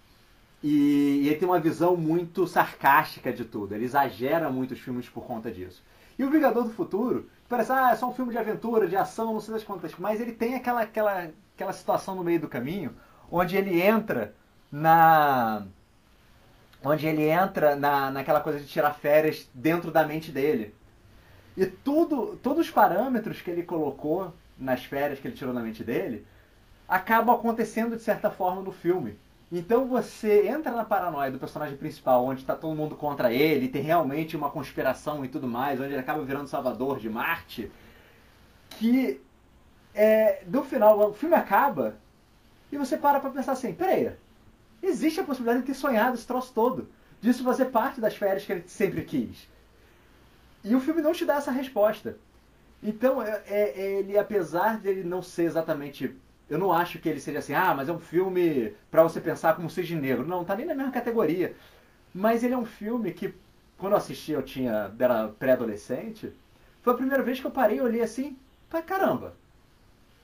E, 0.63 1.21
e 1.23 1.27
ele 1.27 1.35
tem 1.37 1.47
uma 1.47 1.59
visão 1.59 1.95
muito 1.95 2.47
sarcástica 2.47 3.31
de 3.31 3.45
tudo. 3.45 3.75
Ele 3.75 3.85
exagera 3.85 4.49
muito 4.49 4.73
os 4.73 4.79
filmes 4.79 5.07
por 5.07 5.23
conta 5.23 5.51
disso. 5.51 5.83
E 6.17 6.23
o 6.23 6.31
Vingador 6.31 6.63
do 6.63 6.71
Futuro, 6.71 7.29
parece, 7.47 7.71
ah, 7.71 7.91
é 7.91 7.95
só 7.95 8.09
um 8.09 8.13
filme 8.13 8.31
de 8.31 8.37
aventura, 8.39 8.87
de 8.87 8.95
ação, 8.95 9.33
não 9.33 9.39
sei 9.39 9.53
das 9.53 9.63
quantas. 9.63 9.93
Mas 9.99 10.19
ele 10.19 10.31
tem 10.31 10.55
aquela, 10.55 10.81
aquela, 10.81 11.29
aquela 11.55 11.73
situação 11.73 12.15
no 12.15 12.23
meio 12.23 12.39
do 12.39 12.47
caminho 12.47 12.95
onde 13.31 13.57
ele 13.57 13.81
entra 13.81 14.33
na 14.71 15.65
onde 16.83 17.07
ele 17.07 17.27
entra 17.27 17.75
na, 17.75 18.11
naquela 18.11 18.39
coisa 18.39 18.59
de 18.59 18.65
tirar 18.65 18.93
férias 18.93 19.49
dentro 19.53 19.91
da 19.91 20.05
mente 20.05 20.31
dele. 20.31 20.73
E 21.55 21.65
tudo, 21.65 22.37
todos 22.41 22.67
os 22.67 22.71
parâmetros 22.71 23.41
que 23.41 23.49
ele 23.49 23.63
colocou 23.63 24.33
nas 24.57 24.85
férias 24.85 25.19
que 25.19 25.27
ele 25.27 25.35
tirou 25.35 25.53
da 25.53 25.59
mente 25.59 25.83
dele 25.83 26.25
acabam 26.87 27.35
acontecendo 27.35 27.95
de 27.95 28.01
certa 28.01 28.29
forma 28.29 28.61
no 28.61 28.71
filme. 28.71 29.17
Então 29.51 29.85
você 29.85 30.47
entra 30.47 30.71
na 30.71 30.83
paranoia 30.83 31.31
do 31.31 31.39
personagem 31.39 31.77
principal, 31.77 32.25
onde 32.25 32.41
está 32.41 32.55
todo 32.55 32.75
mundo 32.75 32.95
contra 32.95 33.31
ele, 33.31 33.69
tem 33.69 33.81
realmente 33.81 34.35
uma 34.35 34.49
conspiração 34.49 35.23
e 35.23 35.29
tudo 35.29 35.47
mais, 35.47 35.79
onde 35.79 35.91
ele 35.91 35.99
acaba 35.99 36.23
virando 36.23 36.47
salvador 36.47 36.99
de 36.99 37.09
Marte, 37.09 37.71
que 38.71 39.21
é, 39.95 40.43
no 40.47 40.63
final 40.63 40.99
o 41.09 41.13
filme 41.13 41.35
acaba 41.35 41.95
e 42.71 42.77
você 42.77 42.97
para 42.97 43.19
pra 43.19 43.29
pensar 43.29 43.53
assim, 43.53 43.73
peraí, 43.73 44.11
existe 44.83 45.19
a 45.19 45.23
possibilidade 45.23 45.61
de 45.61 45.67
ter 45.67 45.73
sonhado 45.73 46.15
esse 46.15 46.27
troço 46.27 46.51
todo, 46.53 46.89
disso 47.21 47.43
fazer 47.43 47.65
parte 47.65 48.01
das 48.01 48.15
férias 48.15 48.45
que 48.45 48.51
ele 48.51 48.63
sempre 48.67 49.03
quis. 49.03 49.47
E 50.63 50.75
o 50.75 50.81
filme 50.81 51.01
não 51.01 51.13
te 51.13 51.25
dá 51.25 51.35
essa 51.35 51.51
resposta. 51.51 52.17
Então, 52.83 53.21
é, 53.21 53.41
é, 53.47 53.79
ele, 53.99 54.17
apesar 54.17 54.79
de 54.79 54.89
ele 54.89 55.03
não 55.03 55.21
ser 55.21 55.43
exatamente 55.43 56.15
eu 56.49 56.57
não 56.57 56.71
acho 56.71 56.99
que 56.99 57.09
ele 57.09 57.19
seja 57.19 57.39
assim, 57.39 57.53
ah, 57.53 57.73
mas 57.75 57.89
é 57.89 57.91
um 57.91 57.99
filme 57.99 58.73
para 58.89 59.03
você 59.03 59.19
pensar 59.19 59.55
como 59.55 59.69
cisne 59.69 59.99
negro. 59.99 60.25
Não, 60.25 60.45
tá 60.45 60.55
nem 60.55 60.65
na 60.65 60.75
mesma 60.75 60.91
categoria. 60.91 61.55
Mas 62.13 62.43
ele 62.43 62.53
é 62.53 62.57
um 62.57 62.65
filme 62.65 63.11
que, 63.11 63.33
quando 63.77 63.93
eu 63.93 63.97
assisti, 63.97 64.31
eu 64.31 64.41
tinha, 64.41 64.91
era 64.97 65.27
pré-adolescente, 65.27 66.31
foi 66.81 66.93
a 66.93 66.97
primeira 66.97 67.21
vez 67.21 67.39
que 67.39 67.45
eu 67.45 67.51
parei 67.51 67.77
e 67.77 67.81
olhei 67.81 68.01
assim, 68.01 68.37
pra 68.69 68.81
caramba. 68.81 69.35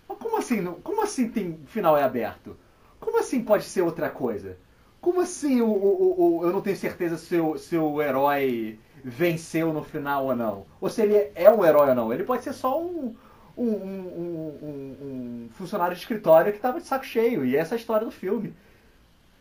Como 0.08 0.38
assim, 0.38 0.64
como 0.84 1.02
assim 1.02 1.30
tem 1.30 1.60
final 1.66 1.98
é 1.98 2.04
aberto? 2.04 2.56
Como 3.00 3.20
assim 3.20 3.44
pode 3.44 3.66
ser 3.66 3.82
outra 3.82 4.10
coisa? 4.10 4.58
Como 5.02 5.20
assim 5.20 5.60
o, 5.62 5.68
o, 5.68 6.40
o 6.40 6.46
eu 6.46 6.54
não 6.54 6.62
tenho 6.62 6.78
certeza 6.78 7.18
se 7.18 7.36
o, 7.38 7.58
se 7.58 7.78
o 7.78 8.02
herói 8.02 8.80
venceu 9.04 9.74
no 9.74 9.84
final 9.84 10.26
ou 10.26 10.36
não? 10.36 10.66
Ou 10.80 10.90
se 10.90 11.02
ele 11.02 11.32
é 11.36 11.52
um 11.52 11.66
herói 11.66 11.90
ou 11.90 11.96
não? 11.96 12.14
Ele 12.14 12.24
pode 12.24 12.44
ser 12.44 12.54
só 12.54 12.82
um, 12.82 13.14
um, 13.58 13.66
um, 13.66 14.98
um, 15.02 15.50
funcionário 15.54 15.96
de 15.96 16.02
escritório 16.02 16.52
que 16.52 16.58
estava 16.58 16.80
de 16.80 16.88
saco 16.88 17.06
cheio. 17.06 17.46
E 17.46 17.56
essa 17.56 17.76
é 17.76 17.78
a 17.78 17.80
história 17.80 18.06
do 18.06 18.12
filme. 18.12 18.54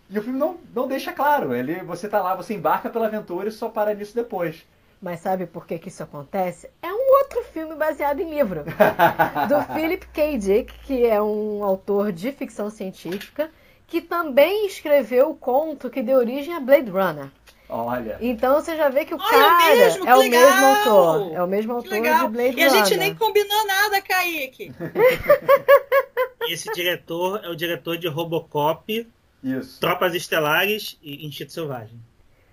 E 0.09 0.19
o 0.19 0.23
filme 0.23 0.39
não, 0.39 0.59
não 0.75 0.87
deixa 0.87 1.13
claro. 1.13 1.55
Ele, 1.55 1.83
você 1.83 2.09
tá 2.09 2.21
lá, 2.21 2.35
você 2.35 2.55
embarca 2.55 2.91
pela 2.91 3.07
aventura 3.07 3.49
e 3.49 3.53
só 3.53 3.69
para 3.69 3.95
nisso 3.95 4.15
depois. 4.15 4.65
Mas 5.01 5.21
sabe 5.21 5.47
por 5.47 5.67
que, 5.67 5.79
que 5.79 5.89
isso 5.89 6.03
acontece? 6.03 6.71
É 6.81 6.93
um 6.93 7.19
outro 7.19 7.43
filme 7.53 7.75
baseado 7.75 8.21
em 8.21 8.31
livro. 8.31 8.63
do 9.49 9.75
Philip 9.75 10.07
K. 10.09 10.39
Dick, 10.39 10.73
que 10.85 11.07
é 11.07 11.21
um 11.21 11.65
autor 11.65 12.13
de 12.13 12.31
ficção 12.31 12.71
científica, 12.71 13.51
que 13.87 14.01
também 14.01 14.67
escreveu 14.67 15.31
o 15.31 15.35
conto 15.35 15.91
que 15.91 16.03
deu 16.03 16.19
origem 16.19 16.55
a 16.55 16.61
Blade 16.61 16.91
Runner. 16.91 17.31
Olha. 17.75 18.19
Então 18.21 18.57
você 18.57 18.77
já 18.77 18.91
vê 18.91 19.07
que 19.07 19.15
o 19.15 19.19
Olha, 19.19 19.31
cara 19.31 19.75
mesmo, 19.75 20.07
é 20.07 20.15
o 20.15 20.19
legal. 20.19 20.43
mesmo 20.43 20.67
autor. 20.67 21.33
É 21.33 21.43
o 21.43 21.47
mesmo 21.47 21.73
autor 21.73 21.91
de 21.95 22.01
Blade 22.01 22.27
Runner. 22.27 22.59
E 22.59 22.63
a 22.65 22.69
gente 22.69 22.97
nem 22.99 23.15
combinou 23.15 23.67
nada, 23.67 24.03
Kaique. 24.03 24.71
Esse 26.51 26.71
diretor 26.75 27.41
é 27.43 27.49
o 27.49 27.57
diretor 27.57 27.97
de 27.97 28.07
Robocop, 28.09 29.09
Isso. 29.43 29.81
Tropas 29.81 30.15
Estelares 30.15 30.99
e 31.03 31.27
Instinto 31.27 31.53
Selvagem. 31.55 31.99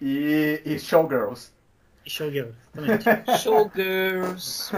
E, 0.01 0.61
e 0.63 0.79
Showgirls. 0.79 1.51
E 2.05 2.09
Showgirls, 2.09 2.55
Showgirls. 3.43 4.71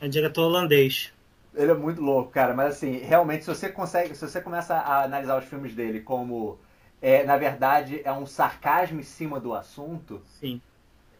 É 0.00 0.08
diretor 0.08 0.46
holandês. 0.46 1.12
Ele 1.54 1.70
é 1.70 1.74
muito 1.74 2.00
louco, 2.00 2.32
cara. 2.32 2.54
Mas 2.54 2.74
assim, 2.74 2.98
realmente, 2.98 3.44
se 3.44 3.54
você 3.54 3.68
consegue, 3.68 4.16
se 4.16 4.28
você 4.28 4.40
começa 4.40 4.74
a 4.74 5.04
analisar 5.04 5.38
os 5.38 5.44
filmes 5.44 5.74
dele 5.76 6.00
como 6.00 6.58
é, 7.00 7.24
na 7.24 7.36
verdade, 7.36 8.00
é 8.04 8.12
um 8.12 8.26
sarcasmo 8.26 9.00
em 9.00 9.04
cima 9.04 9.38
do 9.38 9.54
assunto. 9.54 10.20
Sim. 10.40 10.60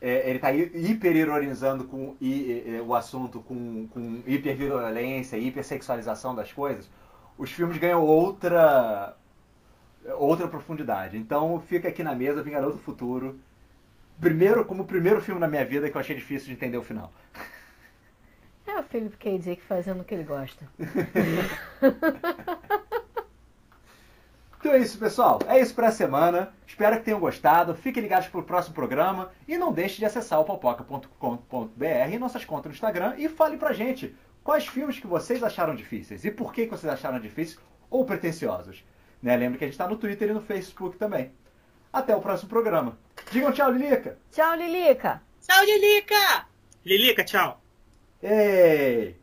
É, 0.01 0.29
ele 0.29 0.37
está 0.37 0.53
hiperironizando 0.53 1.85
com 1.85 2.17
i, 2.21 2.81
o 2.87 2.95
assunto 2.95 3.41
com, 3.41 3.89
com 3.89 4.23
hiperviolência, 4.27 5.37
hipersexualização 5.37 6.35
das 6.35 6.53
coisas. 6.53 6.89
Os 7.37 7.51
filmes 7.51 7.79
ganham 7.79 8.05
outra 8.05 9.17
outra 10.17 10.49
profundidade. 10.49 11.17
Então 11.17 11.61
fica 11.61 11.89
aqui 11.89 12.03
na 12.03 12.15
mesa 12.15 12.43
Vingador 12.43 12.73
do 12.73 12.79
Futuro. 12.79 13.39
Primeiro, 14.21 14.65
como 14.65 14.83
o 14.83 14.87
primeiro 14.87 15.21
filme 15.21 15.41
na 15.41 15.49
minha 15.49 15.65
vida 15.65 15.91
que 15.91 15.97
eu 15.97 16.01
achei 16.01 16.17
difícil 16.17 16.49
de 16.49 16.55
entender 16.55 16.77
o 16.77 16.83
final. 16.83 17.13
É 18.67 18.79
o 18.79 18.83
Philip 18.83 19.17
K. 19.17 19.39
Dick 19.39 19.63
fazendo 19.63 20.01
o 20.01 20.05
que 20.05 20.15
ele 20.15 20.25
gosta. 20.25 20.69
Então 24.59 24.73
é 24.73 24.79
isso, 24.79 24.99
pessoal. 24.99 25.39
É 25.47 25.61
isso 25.61 25.75
para 25.75 25.89
a 25.89 25.93
semana. 25.93 26.53
Espero 26.67 26.97
que 26.97 27.05
tenham 27.05 27.21
gostado. 27.21 27.75
Fiquem 27.75 28.03
ligados 28.03 28.29
para 28.29 28.41
o 28.41 28.45
próximo 28.45 28.75
programa. 28.75 29.31
E 29.47 29.57
não 29.57 29.73
deixe 29.73 29.99
de 29.99 30.05
acessar 30.05 30.41
o 30.41 30.45
popoca.com.br 30.45 32.13
e 32.13 32.19
nossas 32.19 32.45
contas 32.45 32.71
no 32.71 32.75
Instagram 32.75 33.15
e 33.17 33.29
fale 33.29 33.57
pra 33.57 33.73
gente 33.73 34.15
quais 34.43 34.67
filmes 34.67 34.99
que 34.99 35.07
vocês 35.07 35.43
acharam 35.43 35.75
difíceis 35.75 36.25
e 36.25 36.31
por 36.31 36.53
que 36.53 36.67
vocês 36.67 36.93
acharam 36.93 37.21
difíceis 37.21 37.59
ou 37.89 38.05
pretensiosos. 38.05 38.85
Né? 39.23 39.37
Lembre 39.37 39.59
que 39.59 39.65
a 39.65 39.67
gente 39.67 39.75
está 39.75 39.87
no 39.87 39.97
Twitter 39.97 40.31
e 40.31 40.35
no 40.35 40.41
Facebook 40.41 40.97
também. 40.97 41.33
Até 41.93 42.15
o 42.15 42.21
próximo 42.21 42.49
programa. 42.49 42.99
Digam 43.31 43.53
tchau, 43.53 43.71
Lilica. 43.71 44.19
Tchau, 44.33 44.57
Lilica. 44.57 45.23
Tchau, 45.41 45.65
Lilica. 45.65 46.47
Lilica, 46.85 47.25
tchau. 47.25 47.61
Ei. 48.23 49.17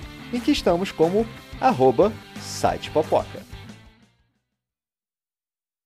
em 0.33 0.39
que 0.39 0.51
estamos 0.51 0.91
como 0.91 1.25
arroba 1.59 2.11
site 2.39 2.89
Popoca. 2.91 3.50